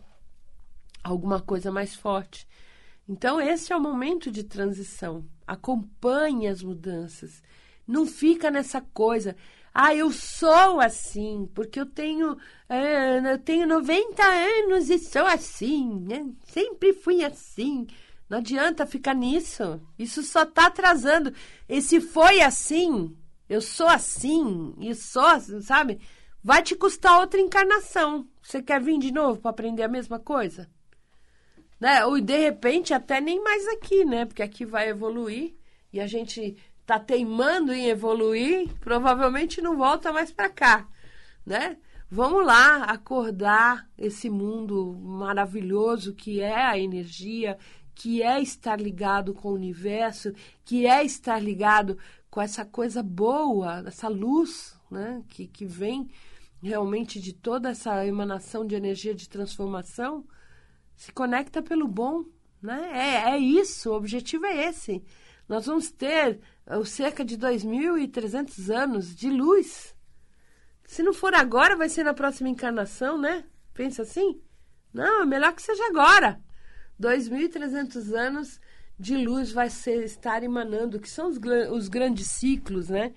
alguma 1.04 1.40
coisa 1.40 1.70
mais 1.70 1.94
forte. 1.94 2.48
Então, 3.08 3.40
esse 3.40 3.72
é 3.72 3.76
o 3.76 3.80
momento 3.80 4.28
de 4.28 4.42
transição. 4.42 5.24
Acompanhe 5.46 6.48
as 6.48 6.64
mudanças. 6.64 7.40
Não 7.86 8.06
fica 8.06 8.50
nessa 8.50 8.80
coisa. 8.80 9.36
Ah, 9.74 9.94
eu 9.94 10.10
sou 10.10 10.80
assim, 10.80 11.48
porque 11.54 11.80
eu 11.80 11.86
tenho, 11.86 12.36
é, 12.68 13.18
eu 13.32 13.38
tenho 13.38 13.66
90 13.66 14.22
anos 14.22 14.90
e 14.90 14.98
sou 14.98 15.26
assim. 15.26 16.00
Né? 16.00 16.26
Sempre 16.46 16.92
fui 16.92 17.24
assim. 17.24 17.86
Não 18.28 18.38
adianta 18.38 18.86
ficar 18.86 19.14
nisso. 19.14 19.80
Isso 19.98 20.22
só 20.22 20.42
está 20.42 20.66
atrasando. 20.66 21.32
Esse 21.68 22.00
foi 22.00 22.40
assim, 22.40 23.16
eu 23.48 23.60
sou 23.60 23.88
assim, 23.88 24.74
e 24.80 24.94
sou, 24.94 25.26
assim, 25.26 25.60
sabe? 25.60 26.00
Vai 26.42 26.62
te 26.62 26.74
custar 26.74 27.20
outra 27.20 27.40
encarnação. 27.40 28.26
Você 28.42 28.62
quer 28.62 28.80
vir 28.80 28.98
de 28.98 29.12
novo 29.12 29.40
para 29.40 29.50
aprender 29.50 29.82
a 29.82 29.88
mesma 29.88 30.18
coisa? 30.18 30.68
né? 31.82 32.04
Ou 32.06 32.20
de 32.20 32.38
repente 32.38 32.94
até 32.94 33.20
nem 33.20 33.42
mais 33.42 33.66
aqui, 33.66 34.04
né? 34.04 34.24
Porque 34.24 34.40
aqui 34.40 34.64
vai 34.64 34.88
evoluir 34.88 35.52
e 35.92 36.00
a 36.00 36.06
gente 36.06 36.56
tá 36.98 37.00
teimando 37.00 37.72
em 37.72 37.86
evoluir, 37.86 38.68
provavelmente 38.80 39.62
não 39.62 39.76
volta 39.76 40.12
mais 40.12 40.30
para 40.30 40.50
cá, 40.50 40.86
né? 41.44 41.78
Vamos 42.10 42.44
lá 42.44 42.84
acordar 42.84 43.88
esse 43.96 44.28
mundo 44.28 44.94
maravilhoso 45.00 46.14
que 46.14 46.42
é 46.42 46.54
a 46.54 46.78
energia, 46.78 47.56
que 47.94 48.22
é 48.22 48.42
estar 48.42 48.78
ligado 48.78 49.32
com 49.32 49.48
o 49.48 49.54
universo, 49.54 50.34
que 50.66 50.86
é 50.86 51.02
estar 51.02 51.38
ligado 51.42 51.96
com 52.30 52.42
essa 52.42 52.64
coisa 52.66 53.02
boa, 53.02 53.82
essa 53.86 54.08
luz, 54.08 54.78
né? 54.90 55.22
Que, 55.28 55.46
que 55.46 55.64
vem 55.64 56.10
realmente 56.62 57.18
de 57.18 57.32
toda 57.32 57.70
essa 57.70 58.06
emanação 58.06 58.66
de 58.66 58.74
energia 58.74 59.14
de 59.14 59.28
transformação 59.28 60.24
se 60.94 61.10
conecta 61.10 61.62
pelo 61.62 61.88
bom, 61.88 62.24
né? 62.60 62.90
É, 62.92 63.30
é 63.30 63.38
isso, 63.38 63.90
o 63.90 63.96
objetivo 63.96 64.44
é 64.44 64.68
esse. 64.68 65.02
Nós 65.52 65.66
vamos 65.66 65.90
ter 65.90 66.40
uh, 66.66 66.82
cerca 66.82 67.22
de 67.22 67.36
2.300 67.36 68.74
anos 68.74 69.14
de 69.14 69.28
luz. 69.28 69.94
Se 70.86 71.02
não 71.02 71.12
for 71.12 71.34
agora, 71.34 71.76
vai 71.76 71.90
ser 71.90 72.04
na 72.04 72.14
próxima 72.14 72.48
encarnação, 72.48 73.20
né? 73.20 73.44
Pensa 73.74 74.00
assim? 74.00 74.40
Não, 74.94 75.24
é 75.24 75.26
melhor 75.26 75.52
que 75.52 75.60
seja 75.60 75.86
agora. 75.88 76.40
2.300 76.98 78.14
anos 78.18 78.58
de 78.98 79.14
luz 79.14 79.52
vai 79.52 79.68
ser, 79.68 80.02
estar 80.04 80.42
emanando, 80.42 80.98
que 80.98 81.10
são 81.10 81.28
os, 81.28 81.38
os 81.70 81.86
grandes 81.86 82.28
ciclos, 82.28 82.88
né? 82.88 83.12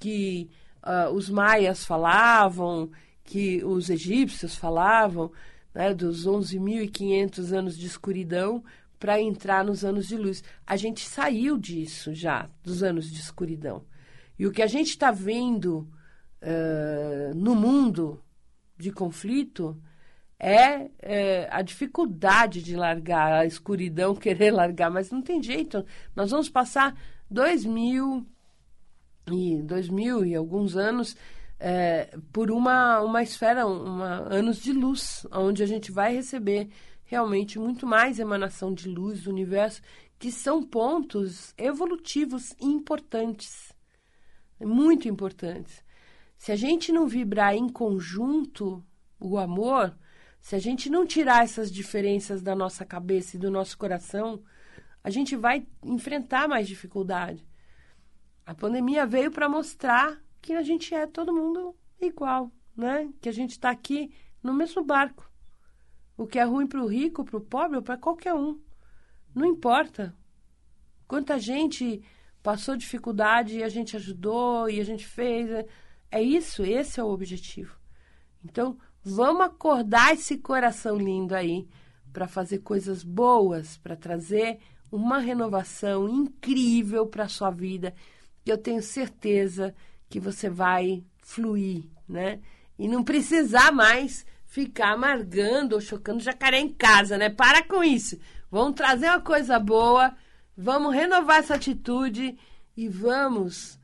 Que 0.00 0.48
uh, 0.82 1.12
os 1.12 1.28
maias 1.28 1.84
falavam, 1.84 2.90
que 3.22 3.62
os 3.62 3.90
egípcios 3.90 4.54
falavam, 4.54 5.30
né, 5.74 5.92
dos 5.92 6.26
11.500 6.26 7.52
anos 7.52 7.76
de 7.76 7.86
escuridão 7.86 8.64
para 8.98 9.20
entrar 9.20 9.64
nos 9.64 9.84
anos 9.84 10.08
de 10.08 10.16
luz. 10.16 10.42
A 10.66 10.76
gente 10.76 11.06
saiu 11.08 11.56
disso 11.56 12.14
já, 12.14 12.48
dos 12.62 12.82
anos 12.82 13.10
de 13.10 13.20
escuridão. 13.20 13.84
E 14.38 14.46
o 14.46 14.52
que 14.52 14.62
a 14.62 14.66
gente 14.66 14.90
está 14.90 15.10
vendo 15.10 15.88
uh, 16.42 17.34
no 17.34 17.54
mundo 17.54 18.22
de 18.76 18.92
conflito 18.92 19.80
é, 20.38 20.88
é, 21.00 21.48
a 21.50 21.62
dificuldade 21.62 22.62
de 22.62 22.76
largar 22.76 23.32
a 23.32 23.46
escuridão, 23.46 24.14
querer 24.16 24.52
largar, 24.52 24.90
mas 24.90 25.10
não 25.10 25.20
tem 25.20 25.42
jeito. 25.42 25.84
Nós 26.14 26.30
vamos 26.30 26.48
passar 26.48 26.96
dois 27.28 27.64
mil 27.64 28.24
e 29.30 29.60
dois 29.62 29.88
mil 29.88 30.24
e 30.24 30.34
alguns 30.34 30.76
anos 30.76 31.16
é, 31.58 32.16
por 32.32 32.50
uma, 32.50 33.00
uma 33.00 33.22
esfera, 33.22 33.66
uma, 33.66 34.32
anos 34.32 34.58
de 34.58 34.72
luz, 34.72 35.26
onde 35.32 35.62
a 35.62 35.66
gente 35.66 35.90
vai 35.90 36.14
receber 36.14 36.68
realmente 37.08 37.58
muito 37.58 37.86
mais 37.86 38.18
emanação 38.18 38.72
de 38.72 38.86
luz 38.86 39.22
do 39.22 39.30
universo, 39.30 39.80
que 40.18 40.30
são 40.30 40.62
pontos 40.62 41.54
evolutivos 41.56 42.54
importantes, 42.60 43.72
muito 44.60 45.08
importantes. 45.08 45.82
Se 46.36 46.52
a 46.52 46.56
gente 46.56 46.92
não 46.92 47.08
vibrar 47.08 47.54
em 47.54 47.66
conjunto 47.66 48.84
o 49.18 49.38
amor, 49.38 49.96
se 50.38 50.54
a 50.54 50.58
gente 50.58 50.90
não 50.90 51.06
tirar 51.06 51.44
essas 51.44 51.72
diferenças 51.72 52.42
da 52.42 52.54
nossa 52.54 52.84
cabeça 52.84 53.36
e 53.36 53.40
do 53.40 53.50
nosso 53.50 53.78
coração, 53.78 54.42
a 55.02 55.08
gente 55.08 55.34
vai 55.34 55.66
enfrentar 55.82 56.46
mais 56.46 56.68
dificuldade. 56.68 57.48
A 58.44 58.54
pandemia 58.54 59.06
veio 59.06 59.30
para 59.30 59.48
mostrar 59.48 60.22
que 60.42 60.52
a 60.52 60.62
gente 60.62 60.94
é 60.94 61.06
todo 61.06 61.32
mundo 61.32 61.74
igual, 61.98 62.52
né? 62.76 63.10
Que 63.18 63.30
a 63.30 63.32
gente 63.32 63.52
está 63.52 63.70
aqui 63.70 64.12
no 64.42 64.52
mesmo 64.52 64.84
barco. 64.84 65.27
O 66.18 66.26
que 66.26 66.40
é 66.40 66.42
ruim 66.42 66.66
para 66.66 66.82
o 66.82 66.88
rico, 66.88 67.24
para 67.24 67.36
o 67.36 67.40
pobre 67.40 67.76
ou 67.76 67.82
para 67.82 67.96
qualquer 67.96 68.34
um. 68.34 68.60
Não 69.32 69.46
importa. 69.46 70.12
Quanta 71.06 71.38
gente 71.38 72.02
passou 72.42 72.76
dificuldade 72.76 73.58
e 73.58 73.62
a 73.62 73.68
gente 73.68 73.94
ajudou 73.94 74.68
e 74.68 74.80
a 74.80 74.84
gente 74.84 75.06
fez. 75.06 75.48
É, 75.48 75.66
é 76.10 76.20
isso, 76.20 76.64
esse 76.64 76.98
é 76.98 77.04
o 77.04 77.08
objetivo. 77.08 77.78
Então, 78.44 78.76
vamos 79.00 79.42
acordar 79.42 80.12
esse 80.12 80.38
coração 80.38 80.96
lindo 80.96 81.36
aí 81.36 81.68
para 82.12 82.26
fazer 82.26 82.58
coisas 82.58 83.04
boas, 83.04 83.76
para 83.78 83.94
trazer 83.94 84.58
uma 84.90 85.20
renovação 85.20 86.08
incrível 86.08 87.06
para 87.06 87.24
a 87.24 87.28
sua 87.28 87.50
vida. 87.50 87.94
Que 88.44 88.50
eu 88.50 88.58
tenho 88.58 88.82
certeza 88.82 89.72
que 90.08 90.18
você 90.18 90.50
vai 90.50 91.04
fluir, 91.18 91.84
né? 92.08 92.40
E 92.76 92.88
não 92.88 93.04
precisar 93.04 93.70
mais 93.70 94.26
ficar 94.48 94.92
amargando 94.92 95.74
ou 95.74 95.80
chocando 95.80 96.22
jacaré 96.22 96.58
em 96.58 96.72
casa, 96.72 97.16
né? 97.18 97.28
Para 97.28 97.62
com 97.62 97.84
isso. 97.84 98.18
Vamos 98.50 98.74
trazer 98.74 99.06
uma 99.06 99.20
coisa 99.20 99.58
boa, 99.58 100.16
vamos 100.56 100.94
renovar 100.94 101.38
essa 101.38 101.54
atitude 101.54 102.36
e 102.74 102.88
vamos 102.88 103.78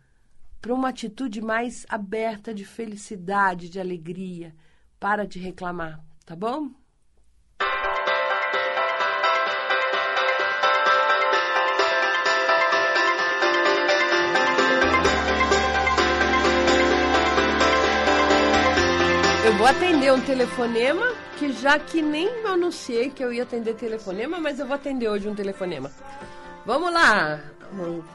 para 0.61 0.72
uma 0.72 0.88
atitude 0.88 1.42
mais 1.42 1.85
aberta 1.88 2.55
de 2.55 2.64
felicidade, 2.64 3.68
de 3.68 3.79
alegria. 3.79 4.55
Para 4.98 5.27
de 5.27 5.38
reclamar, 5.38 6.03
tá 6.24 6.35
bom? 6.35 6.70
Eu 19.54 19.58
vou 19.58 19.68
atender 19.68 20.12
um 20.12 20.20
telefonema, 20.20 21.14
que 21.38 21.52
já 21.52 21.78
que 21.78 22.02
nem 22.02 22.28
anunciei 22.44 23.08
que 23.08 23.22
eu 23.22 23.32
ia 23.32 23.44
atender 23.44 23.74
telefonema, 23.76 24.40
mas 24.40 24.58
eu 24.58 24.66
vou 24.66 24.74
atender 24.74 25.08
hoje 25.08 25.28
um 25.28 25.34
telefonema. 25.34 25.92
Vamos 26.66 26.92
lá. 26.92 27.38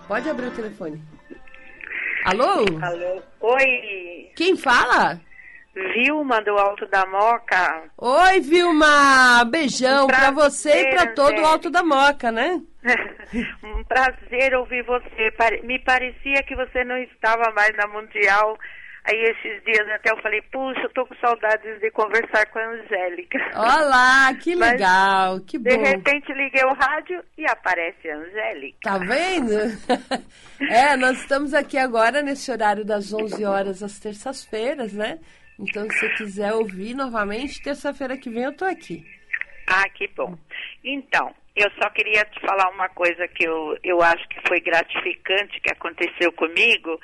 Pode 0.06 0.30
abrir 0.30 0.47
o 0.47 0.52
telefone. 0.52 1.02
Alô? 2.25 2.65
Alô? 2.84 3.21
Oi. 3.39 4.32
Quem 4.36 4.58
fala? 4.58 5.21
Vilma 5.93 6.41
do 6.41 6.58
Alto 6.58 6.86
da 6.88 7.06
Moca. 7.06 7.84
Oi, 7.97 8.41
Vilma. 8.41 9.45
Beijão 9.45 10.04
um 10.04 10.08
pra 10.08 10.32
você 10.32 10.82
e 10.82 10.89
pra 10.89 11.08
todo 11.13 11.41
o 11.41 11.45
Alto 11.45 11.69
da 11.69 11.82
Moca, 11.82 12.34
né? 12.34 12.62
um 13.63 13.82
prazer 13.86 14.56
ouvir 14.56 14.84
você. 14.84 15.32
Me 15.63 15.80
parecia 15.80 16.43
que 16.43 16.54
você 16.54 16.84
não 16.84 16.97
estava 16.97 17.49
mais 17.56 17.73
na 17.78 17.88
Mundial 17.88 18.58
Aí 19.06 19.16
esses 19.24 19.64
dias 19.64 19.90
até 19.90 20.12
eu 20.12 20.22
falei, 20.22 20.42
puxa, 20.52 20.82
eu 20.82 20.90
tô 20.94 21.06
com 21.06 21.16
saudades 21.16 21.80
de 21.80 21.90
conversar 21.92 22.46
com 22.48 22.60
a 22.60 22.68
Angélica. 22.68 23.40
Olá, 23.56 24.34
que 24.36 24.54
legal, 24.56 25.36
Mas, 25.36 25.46
que 25.46 25.58
bom. 25.58 25.70
De 25.70 25.76
repente 25.78 26.34
liguei 26.34 26.64
o 26.64 26.74
rádio 26.74 27.24
e 27.38 27.46
aparece 27.50 28.10
a 28.10 28.18
Angélica. 28.18 28.78
Tá 28.84 28.98
vendo? 28.98 29.54
é, 30.70 30.98
nós 30.98 31.20
estamos 31.22 31.54
aqui 31.54 31.78
agora 31.78 32.22
nesse 32.22 32.52
horário 32.52 32.84
das 32.84 33.14
11 33.14 33.44
horas 33.46 33.82
às 33.82 34.00
terças-feiras, 34.00 34.94
né? 34.94 35.20
Então, 35.58 35.90
se 35.90 36.00
você 36.00 36.10
quiser 36.16 36.54
ouvir 36.54 36.94
novamente, 36.94 37.62
terça-feira 37.62 38.18
que 38.18 38.30
vem 38.30 38.44
eu 38.44 38.56
tô 38.56 38.64
aqui. 38.64 39.06
Ah, 39.68 39.88
que 39.90 40.08
bom. 40.08 40.38
Então, 40.84 41.34
Eu 41.62 41.69
só 41.82 41.89
queria 41.89 42.24
te 42.26 42.39
falar 42.39 42.69
uma 42.69 42.88
coisa 42.89 43.28
que 43.28 43.45
eu, 43.45 43.78
eu 43.84 44.02
acho 44.02 44.28
que 44.30 44.39
foi 44.48 44.62
gratificante 44.62 45.60
que 45.60 45.72
aconteceu 45.72 46.32
comigo. 46.34 47.00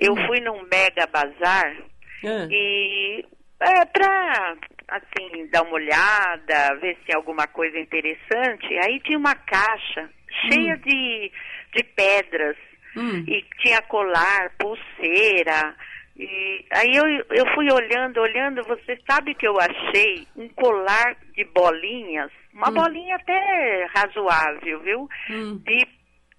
Eu 0.00 0.14
Hum. 0.14 0.26
fui 0.26 0.40
num 0.40 0.62
mega 0.62 1.06
bazar 1.06 1.76
Ah, 2.24 2.46
e 2.50 3.24
é 3.60 3.84
pra 3.84 4.56
assim, 4.88 5.46
dar 5.50 5.62
uma 5.62 5.74
olhada, 5.74 6.74
ver 6.80 6.96
se 6.96 7.04
tem 7.04 7.16
alguma 7.16 7.46
coisa 7.48 7.78
interessante. 7.78 8.66
Aí 8.84 8.98
tinha 9.00 9.18
uma 9.18 9.34
caixa 9.34 10.08
cheia 10.50 10.76
de, 10.78 11.30
de 11.76 11.82
pedras. 11.84 12.56
hum. 12.96 13.24
E 13.28 13.44
tinha 13.60 13.82
colar, 13.82 14.50
pulseira. 14.58 15.74
E 16.16 16.64
aí 16.72 16.96
eu, 16.96 17.04
eu 17.30 17.54
fui 17.54 17.70
olhando, 17.70 18.18
olhando, 18.20 18.64
você 18.64 18.98
sabe 19.08 19.34
que 19.34 19.46
eu 19.46 19.56
achei 19.60 20.26
um 20.36 20.48
colar 20.48 21.14
de 21.34 21.44
bolinhas, 21.44 22.30
uma 22.58 22.70
Hum. 22.70 22.74
bolinha 22.74 23.14
até 23.16 23.86
razoável, 23.94 24.80
viu? 24.80 25.08
Hum. 25.30 25.62
De 25.64 25.86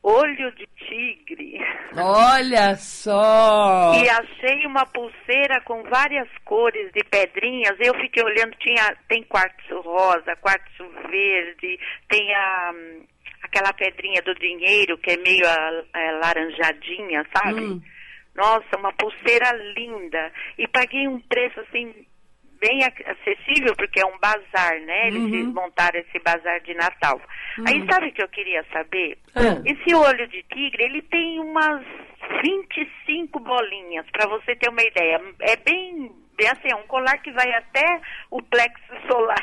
olho 0.04 0.52
de 0.56 0.68
tigre. 0.78 1.60
Olha 1.98 2.76
só! 2.76 3.94
E 3.96 4.10
achei 4.10 4.66
uma 4.66 4.86
pulseira 4.86 5.60
com 5.62 5.82
várias 5.84 6.28
cores 6.46 6.92
de 6.94 7.04
pedrinhas. 7.06 7.76
Eu 7.80 7.94
fiquei 7.96 8.24
olhando, 8.24 8.56
tinha, 8.60 8.96
tem 9.08 9.24
quartzo 9.24 9.80
rosa, 9.82 10.36
quartzo 10.38 10.88
verde, 11.10 11.80
tem 12.08 12.34
a, 12.36 12.72
aquela 13.44 13.74
pedrinha 13.74 14.22
do 14.22 14.34
dinheiro 14.36 14.98
que 15.00 15.12
é 15.12 15.18
meio 15.18 15.46
a- 15.48 15.84
é, 15.96 16.12
laranjadinha, 16.12 17.26
sabe? 17.36 17.62
Hum. 17.62 17.82
Nossa, 18.36 18.78
uma 18.78 18.94
pulseira 18.94 19.52
linda. 19.76 20.32
E 20.58 20.66
paguei 20.68 21.08
um 21.08 21.20
preço 21.20 21.60
assim 21.62 21.94
bem 22.60 22.84
ac- 22.84 23.04
acessível, 23.06 23.76
porque 23.76 24.00
é 24.02 24.06
um 24.06 24.18
bazar, 24.20 24.80
né? 24.82 25.08
Eles 25.08 25.24
Uhum. 25.46 25.54
montaram 25.54 26.00
esse 26.00 26.20
bazar 26.20 26.60
de 26.62 26.74
Natal. 26.74 27.20
Aí 27.68 27.86
sabe 27.90 28.08
o 28.08 28.12
que 28.14 28.24
eu 28.24 28.30
queria 28.30 28.64
saber? 28.72 29.18
Ah. 29.36 29.62
Esse 29.66 29.96
olho 29.96 30.28
de 30.28 30.44
tigre, 30.44 30.84
ele 30.84 31.02
tem 31.04 31.40
umas 31.40 31.84
25 32.44 33.40
bolinhas, 33.40 34.06
para 34.12 34.28
você 34.28 34.56
ter 34.56 34.70
uma 34.70 34.82
ideia. 34.84 35.22
É 35.42 35.56
bem, 35.58 36.12
bem 36.38 36.48
assim, 36.48 36.70
é 36.72 36.76
um 36.76 36.88
colar 36.88 37.18
que 37.22 37.32
vai 37.32 37.50
até 37.54 37.86
o 38.32 38.42
plexo 38.42 38.94
solar. 39.08 39.38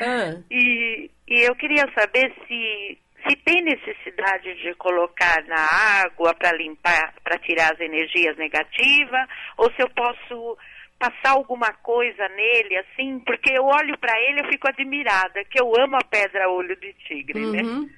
Ah. 0.00 0.34
E, 0.50 1.08
e 1.28 1.48
eu 1.48 1.54
queria 1.54 1.84
saber 1.96 2.34
se, 2.48 2.98
se 3.28 3.36
tem 3.44 3.62
necessidade 3.62 4.52
de 4.60 4.74
colocar 4.74 5.40
na 5.46 6.02
água 6.04 6.34
para 6.34 6.50
limpar, 6.56 7.14
para 7.22 7.38
tirar 7.38 7.72
as 7.72 7.78
energias 7.80 8.36
negativas, 8.36 9.24
ou 9.56 9.70
se 9.72 9.80
eu 9.80 9.88
posso 9.90 10.58
passar 10.98 11.30
alguma 11.30 11.72
coisa 11.72 12.28
nele, 12.28 12.76
assim, 12.78 13.18
porque 13.20 13.52
eu 13.52 13.64
olho 13.64 13.98
para 13.98 14.18
ele 14.20 14.40
e 14.42 14.50
fico 14.50 14.68
admirada, 14.68 15.44
que 15.44 15.60
eu 15.60 15.72
amo 15.78 15.96
a 15.96 16.04
pedra 16.04 16.48
olho 16.48 16.74
de 16.76 16.92
tigre, 17.06 17.44
né? 17.46 17.62
Uhum. 17.62 17.88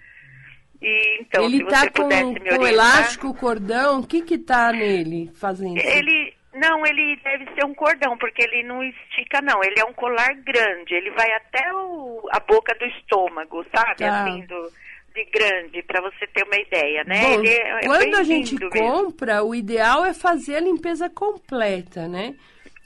E, 0.82 1.20
então, 1.20 1.48
se 1.48 1.54
ele 1.54 1.64
você 1.64 1.70
tá 1.70 1.90
com, 1.90 2.02
pudesse 2.02 2.24
me 2.24 2.40
com 2.40 2.46
orientar... 2.46 2.68
elástico, 2.68 3.34
cordão, 3.34 4.00
o 4.00 4.06
que 4.06 4.22
que 4.22 4.38
tá 4.38 4.72
nele 4.72 5.30
fazendo? 5.34 5.78
Ele, 5.78 6.34
não, 6.54 6.84
ele 6.86 7.16
deve 7.22 7.44
ser 7.54 7.64
um 7.64 7.74
cordão, 7.74 8.16
porque 8.18 8.42
ele 8.42 8.62
não 8.64 8.82
estica, 8.82 9.40
não. 9.40 9.62
Ele 9.64 9.78
é 9.78 9.84
um 9.84 9.92
colar 9.94 10.34
grande, 10.44 10.94
ele 10.94 11.10
vai 11.12 11.30
até 11.32 11.72
o- 11.72 12.28
a 12.30 12.40
boca 12.40 12.74
do 12.74 12.84
estômago, 12.86 13.64
sabe? 13.74 14.00
Tá. 14.00 14.22
Assim, 14.24 14.40
do, 14.46 14.70
de 15.14 15.24
grande, 15.32 15.82
para 15.82 16.02
você 16.02 16.26
ter 16.26 16.44
uma 16.44 16.56
ideia, 16.56 17.04
né? 17.04 17.20
Bom, 17.22 17.40
ele 17.42 17.48
é, 17.48 17.70
é 17.70 17.86
quando 17.86 18.14
a 18.16 18.22
gente 18.22 18.52
lindo 18.54 18.68
mesmo. 18.70 18.86
compra, 18.86 19.42
o 19.42 19.54
ideal 19.54 20.04
é 20.04 20.12
fazer 20.12 20.56
a 20.56 20.60
limpeza 20.60 21.08
completa, 21.08 22.06
né? 22.06 22.34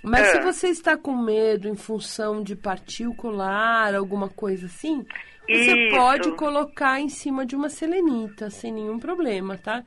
Mas 0.02 0.28
É. 0.28 0.32
se 0.32 0.40
você 0.40 0.68
está 0.68 0.96
com 0.96 1.14
medo 1.16 1.68
em 1.68 1.76
função 1.76 2.42
de 2.42 2.56
colar, 3.16 3.94
alguma 3.94 4.28
coisa 4.28 4.66
assim, 4.66 5.04
você 5.48 5.72
Isso. 5.72 5.96
pode 5.96 6.32
colocar 6.36 7.00
em 7.00 7.08
cima 7.08 7.44
de 7.44 7.54
uma 7.54 7.68
selenita, 7.68 8.48
sem 8.50 8.72
nenhum 8.72 8.98
problema, 8.98 9.58
tá? 9.58 9.84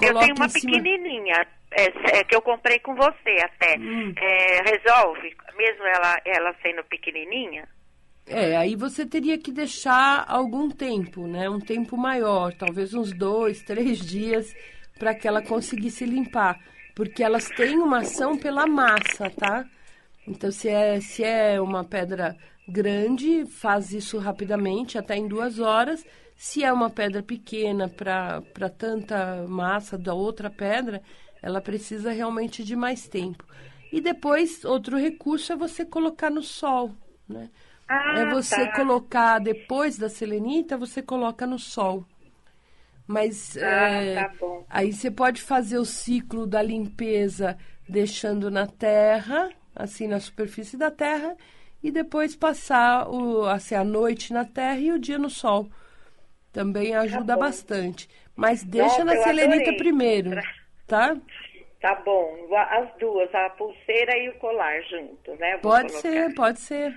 Eu 0.00 0.08
Coloca 0.08 0.26
tenho 0.26 0.36
uma 0.36 0.48
cima- 0.48 0.72
pequenininha, 0.78 1.46
é, 1.72 2.18
é, 2.18 2.24
que 2.24 2.34
eu 2.34 2.40
comprei 2.42 2.78
com 2.78 2.94
você 2.94 3.36
até. 3.44 3.78
Hum. 3.78 4.12
É, 4.16 4.62
resolve, 4.70 5.34
mesmo 5.56 5.84
ela, 5.86 6.16
ela 6.24 6.54
sendo 6.62 6.82
pequenininha? 6.84 7.68
É, 8.26 8.56
aí 8.56 8.74
você 8.76 9.04
teria 9.04 9.36
que 9.36 9.52
deixar 9.52 10.24
algum 10.28 10.70
tempo, 10.70 11.26
né? 11.26 11.50
Um 11.50 11.58
tempo 11.60 11.96
maior, 11.96 12.54
talvez 12.54 12.94
uns 12.94 13.12
dois, 13.12 13.62
três 13.62 13.98
dias, 13.98 14.54
para 14.98 15.14
que 15.14 15.26
ela 15.28 15.42
conseguisse 15.42 16.04
limpar. 16.06 16.58
Porque 16.94 17.22
elas 17.22 17.48
têm 17.48 17.78
uma 17.78 17.98
ação 17.98 18.36
pela 18.36 18.66
massa, 18.66 19.30
tá? 19.30 19.64
Então, 20.26 20.50
se 20.52 20.68
é, 20.68 21.00
se 21.00 21.24
é 21.24 21.60
uma 21.60 21.84
pedra 21.84 22.36
grande, 22.68 23.44
faz 23.46 23.92
isso 23.92 24.18
rapidamente, 24.18 24.98
até 24.98 25.16
em 25.16 25.26
duas 25.26 25.58
horas. 25.58 26.04
Se 26.36 26.62
é 26.62 26.72
uma 26.72 26.90
pedra 26.90 27.22
pequena 27.22 27.88
para 27.88 28.68
tanta 28.76 29.44
massa 29.48 29.96
da 29.98 30.14
outra 30.14 30.50
pedra, 30.50 31.02
ela 31.42 31.60
precisa 31.60 32.12
realmente 32.12 32.62
de 32.62 32.76
mais 32.76 33.08
tempo. 33.08 33.44
E 33.92 34.00
depois, 34.00 34.64
outro 34.64 34.96
recurso 34.96 35.52
é 35.52 35.56
você 35.56 35.84
colocar 35.84 36.30
no 36.30 36.42
sol, 36.42 36.92
né? 37.28 37.50
Ah, 37.88 38.20
é 38.20 38.30
você 38.30 38.66
tá. 38.66 38.72
colocar 38.76 39.38
depois 39.38 39.98
da 39.98 40.08
selenita, 40.08 40.78
você 40.78 41.02
coloca 41.02 41.46
no 41.46 41.58
sol. 41.58 42.06
Mas 43.12 43.56
Ah, 43.56 44.02
é, 44.02 44.14
tá 44.14 44.32
aí 44.70 44.92
você 44.92 45.10
pode 45.10 45.40
fazer 45.42 45.78
o 45.78 45.84
ciclo 45.84 46.46
da 46.46 46.62
limpeza 46.62 47.58
deixando 47.88 48.50
na 48.50 48.66
terra, 48.66 49.50
assim 49.76 50.06
na 50.06 50.18
superfície 50.18 50.76
da 50.76 50.90
terra, 50.90 51.36
e 51.82 51.90
depois 51.90 52.34
passar 52.36 53.08
o, 53.08 53.44
assim, 53.44 53.74
a 53.74 53.84
noite 53.84 54.32
na 54.32 54.44
terra 54.44 54.78
e 54.78 54.92
o 54.92 54.98
dia 54.98 55.18
no 55.18 55.28
sol. 55.28 55.68
Também 56.52 56.94
ajuda 56.94 57.34
bom. 57.34 57.40
bastante. 57.40 58.08
Mas 58.36 58.62
deixa 58.64 59.04
Nossa, 59.04 59.04
na 59.04 59.16
selenita 59.16 59.70
adorei. 59.70 59.76
primeiro, 59.76 60.30
tá? 60.86 61.16
Tá 61.80 61.94
bom, 61.96 62.48
as 62.56 62.96
duas, 62.98 63.34
a 63.34 63.50
pulseira 63.50 64.16
e 64.16 64.28
o 64.28 64.38
colar 64.38 64.80
junto, 64.82 65.34
né? 65.36 65.58
Pode 65.58 65.88
colocar. 65.92 66.00
ser, 66.00 66.34
pode 66.34 66.60
ser. 66.60 66.94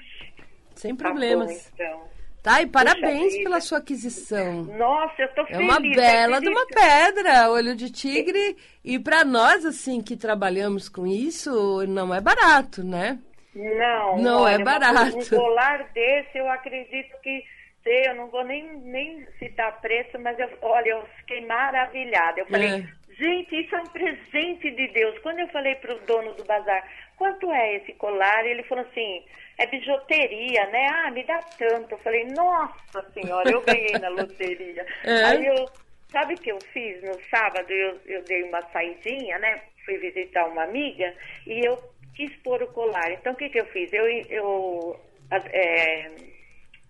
Sem 0.76 0.96
Tá 0.96 1.04
bom, 1.04 1.12
problemas. 1.12 1.72
então. 1.74 2.15
Tá? 2.46 2.62
E 2.62 2.68
parabéns 2.68 3.32
vida. 3.34 3.44
pela 3.46 3.60
sua 3.60 3.80
aquisição. 3.80 4.66
Nossa, 4.66 5.20
eu 5.20 5.28
tô 5.34 5.42
É 5.42 5.46
feliz. 5.48 5.64
uma 5.68 5.80
bela 5.80 6.40
de 6.40 6.48
uma 6.48 6.64
pedra, 6.68 7.50
olho 7.50 7.76
de 7.76 7.92
tigre. 7.92 8.56
E 8.84 9.00
para 9.00 9.26
nós, 9.26 9.66
assim, 9.66 10.00
que 10.00 10.16
trabalhamos 10.16 10.88
com 10.88 11.08
isso, 11.08 11.84
não 11.88 12.14
é 12.14 12.22
barato, 12.22 12.84
né? 12.84 13.18
Não, 13.56 14.18
Não 14.22 14.42
olha, 14.44 14.62
é 14.62 14.64
barato. 14.64 15.18
Um 15.18 15.26
colar 15.38 15.90
desse, 15.92 16.38
eu 16.38 16.48
acredito 16.52 17.20
que 17.24 17.44
sei, 17.84 18.10
eu 18.10 18.16
não 18.16 18.28
vou 18.28 18.44
nem, 18.46 18.78
nem 18.78 19.26
citar 19.40 19.82
preço, 19.82 20.20
mas 20.20 20.38
eu, 20.38 20.48
olha, 20.62 20.90
eu 20.90 21.04
fiquei 21.18 21.44
maravilhada. 21.48 22.42
Eu 22.42 22.46
falei, 22.48 22.68
É. 22.68 22.84
gente, 23.18 23.60
isso 23.60 23.76
é 23.76 23.80
um 23.82 23.86
presente 23.86 24.70
de 24.70 24.88
Deus. 24.90 25.18
Quando 25.24 25.40
eu 25.40 25.48
falei 25.48 25.74
pro 25.76 26.00
dono 26.06 26.34
do 26.36 26.44
bazar, 26.46 26.84
quanto 27.18 27.52
é 27.52 27.76
esse 27.76 27.94
colar? 27.94 28.46
Ele 28.46 28.64
falou 28.64 28.86
assim, 28.86 29.24
é 29.58 29.66
bijuteria, 29.68 30.66
né? 30.68 30.88
Ah, 30.92 31.12
me 31.12 31.24
dá 31.24 31.40
tanto. 31.58 31.94
Eu 31.94 31.98
falei, 32.00 32.26
nossa 32.26 33.02
senhora, 33.14 33.50
eu 33.50 33.62
ganhei 33.62 33.98
na 34.00 34.10
loteria. 34.10 34.86
É. 35.04 35.24
Aí 35.24 35.46
eu, 35.46 35.66
sabe 36.12 36.34
o 36.34 36.38
que 36.38 36.52
eu 36.52 36.60
fiz 36.74 37.02
no 37.04 37.20
sábado? 37.30 37.72
Eu, 37.72 38.00
eu 38.06 38.24
dei 38.24 38.44
uma 38.44 38.62
saidinha, 38.72 39.38
né? 39.40 39.62
Fui 39.86 39.98
visitar 39.98 40.48
uma 40.48 40.64
amiga 40.64 41.14
e 41.46 41.66
eu 41.66 41.78
quis 42.16 42.36
pôr 42.38 42.62
o 42.64 42.68
colar. 42.68 43.12
Então, 43.12 43.34
o 43.34 43.36
que, 43.36 43.50
que 43.50 43.60
eu 43.60 43.66
fiz? 43.68 43.92
Eu, 43.94 44.08
eu 44.30 45.00
é, 45.32 46.12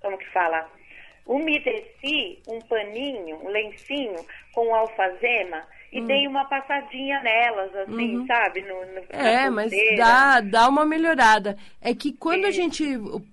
como 0.01 0.17
que 0.17 0.29
fala? 0.31 0.69
Umedeci 1.25 2.39
um 2.47 2.59
paninho, 2.59 3.37
um 3.43 3.49
lencinho 3.49 4.23
com 4.53 4.73
alfazema 4.73 5.67
e 5.97 6.01
dei 6.05 6.27
uma 6.27 6.43
passadinha 6.45 7.21
nelas, 7.21 7.73
assim, 7.75 8.17
Uhum. 8.17 8.27
sabe? 8.27 8.61
No, 8.61 8.75
no, 8.85 9.01
É, 9.09 9.49
mas 9.49 9.71
dá, 9.97 10.41
dá 10.41 10.67
uma 10.67 10.85
melhorada. 10.85 11.57
É 11.81 11.93
que 11.95 12.11
quando 12.11 12.45
a 12.45 12.51
gente 12.51 12.83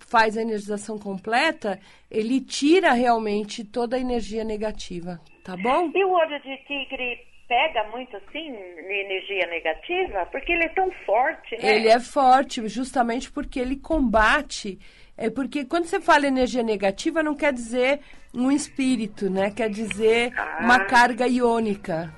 faz 0.09 0.37
a 0.37 0.43
energização 0.43 0.99
completa, 0.99 1.79
ele 2.11 2.41
tira 2.41 2.93
realmente 2.93 3.65
toda 3.65 3.97
a 3.97 4.01
energia 4.01 4.45
negativa, 4.45 5.21
tá 5.45 5.57
bom? 5.57 5.91
E 5.95 6.05
o 6.05 6.11
olho 6.11 6.41
de 6.43 6.57
tigre 6.67 7.19
pega 7.49 7.85
muito 7.91 8.17
assim, 8.17 8.55
energia 8.89 9.47
negativa? 9.47 10.25
Porque 10.27 10.53
ele 10.53 10.65
é 10.65 10.69
tão 10.69 10.91
forte, 11.05 11.57
né? 11.61 11.75
Ele 11.77 11.89
é 11.89 11.99
forte, 12.01 12.67
justamente 12.69 13.31
porque 13.31 13.59
ele 13.61 13.77
combate. 13.77 14.79
É 15.19 15.29
porque 15.29 15.65
quando 15.65 15.85
você 15.85 16.01
fala 16.01 16.27
energia 16.27 16.63
negativa, 16.63 17.23
não 17.23 17.35
quer 17.35 17.53
dizer 17.53 18.01
um 18.35 18.51
espírito, 18.51 19.29
né? 19.29 19.51
Quer 19.51 19.69
dizer 19.69 20.33
uma 20.61 20.77
Ah. 20.77 20.85
carga 20.87 21.27
iônica. 21.29 22.11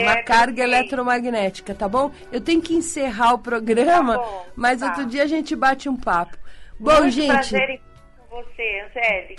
Uma 0.00 0.12
Certo, 0.12 0.26
carga 0.26 0.62
ok. 0.62 0.64
eletromagnética, 0.64 1.74
tá 1.74 1.88
bom? 1.88 2.10
Eu 2.30 2.40
tenho 2.40 2.60
que 2.62 2.74
encerrar 2.74 3.34
o 3.34 3.38
programa, 3.38 4.16
Tá 4.18 4.24
bom, 4.24 4.46
mas 4.56 4.80
tá. 4.80 4.86
outro 4.88 5.06
dia 5.06 5.22
a 5.22 5.26
gente 5.26 5.54
bate 5.54 5.88
um 5.88 5.96
papo. 5.96 6.36
Bom, 6.78 7.00
Muito 7.02 7.10
gente, 7.14 7.26
prazer 7.28 7.58
prazer, 7.60 7.70
em 7.70 7.80
com 8.28 8.36
você, 8.42 8.80
Angélica. 8.88 9.34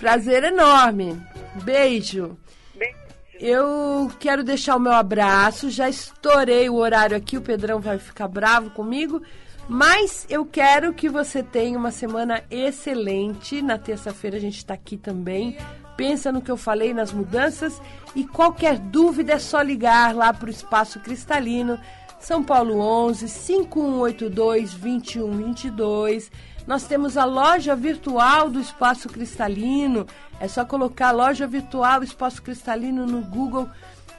enorme. 0.46 1.20
Beijo. 1.62 2.38
Beijo. 2.74 2.96
Eu 3.40 4.10
quero 4.20 4.42
deixar 4.44 4.76
o 4.76 4.80
meu 4.80 4.92
abraço. 4.92 5.68
Já 5.70 5.88
estourei 5.88 6.68
o 6.70 6.76
horário 6.76 7.16
aqui, 7.16 7.36
o 7.36 7.42
Pedrão 7.42 7.80
vai 7.80 7.98
ficar 7.98 8.28
bravo 8.28 8.70
comigo. 8.70 9.20
Mas 9.68 10.26
eu 10.28 10.44
quero 10.44 10.92
que 10.92 11.08
você 11.08 11.42
tenha 11.42 11.78
uma 11.78 11.90
semana 11.90 12.42
excelente. 12.50 13.62
Na 13.62 13.78
terça-feira 13.78 14.36
a 14.36 14.40
gente 14.40 14.58
está 14.58 14.74
aqui 14.74 14.96
também 14.96 15.56
pensa 15.96 16.32
no 16.32 16.40
que 16.40 16.50
eu 16.50 16.56
falei 16.56 16.92
nas 16.92 17.12
mudanças 17.12 17.80
e 18.14 18.26
qualquer 18.26 18.78
dúvida 18.78 19.34
é 19.34 19.38
só 19.38 19.60
ligar 19.60 20.14
lá 20.14 20.32
para 20.32 20.46
o 20.46 20.50
Espaço 20.50 21.00
Cristalino, 21.00 21.78
São 22.18 22.42
Paulo 22.42 22.78
11 22.78 23.28
5182 23.28 24.74
2122. 24.74 26.30
Nós 26.66 26.84
temos 26.84 27.16
a 27.16 27.24
loja 27.24 27.76
virtual 27.76 28.48
do 28.48 28.60
Espaço 28.60 29.08
Cristalino. 29.08 30.06
É 30.40 30.48
só 30.48 30.64
colocar 30.64 31.10
loja 31.10 31.46
virtual 31.46 32.02
Espaço 32.02 32.42
Cristalino 32.42 33.06
no 33.06 33.20
Google 33.20 33.68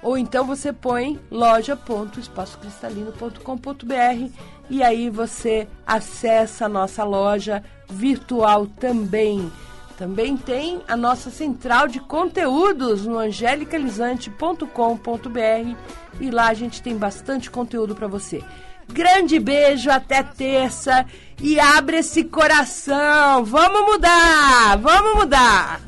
ou 0.06 0.18
então 0.18 0.46
você 0.46 0.72
põe 0.72 1.20
loja.espacocristalino.com.br 1.32 4.32
e 4.70 4.84
aí 4.84 5.10
você 5.10 5.68
acessa 5.86 6.66
a 6.66 6.70
nossa 6.70 7.04
loja 7.04 7.62
virtual 7.90 8.68
também. 8.68 9.52
Também 9.98 10.36
tem 10.36 10.82
a 10.88 10.98
nossa 10.98 11.30
central 11.30 11.88
de 11.88 12.00
conteúdos 12.00 13.06
no 13.06 13.18
angelicalizante.com.br 13.18 15.76
e 16.20 16.30
lá 16.30 16.48
a 16.48 16.54
gente 16.54 16.82
tem 16.82 16.98
bastante 16.98 17.50
conteúdo 17.50 17.96
para 17.96 18.08
você. 18.08 18.44
Grande 18.88 19.40
beijo, 19.40 19.90
até 19.90 20.22
terça 20.22 21.06
e 21.42 21.60
abre 21.60 21.98
esse 21.98 22.26
coração. 22.26 23.46
Vamos 23.46 23.94
mudar, 23.94 24.78
vamos 24.78 25.16
mudar. 25.16 25.82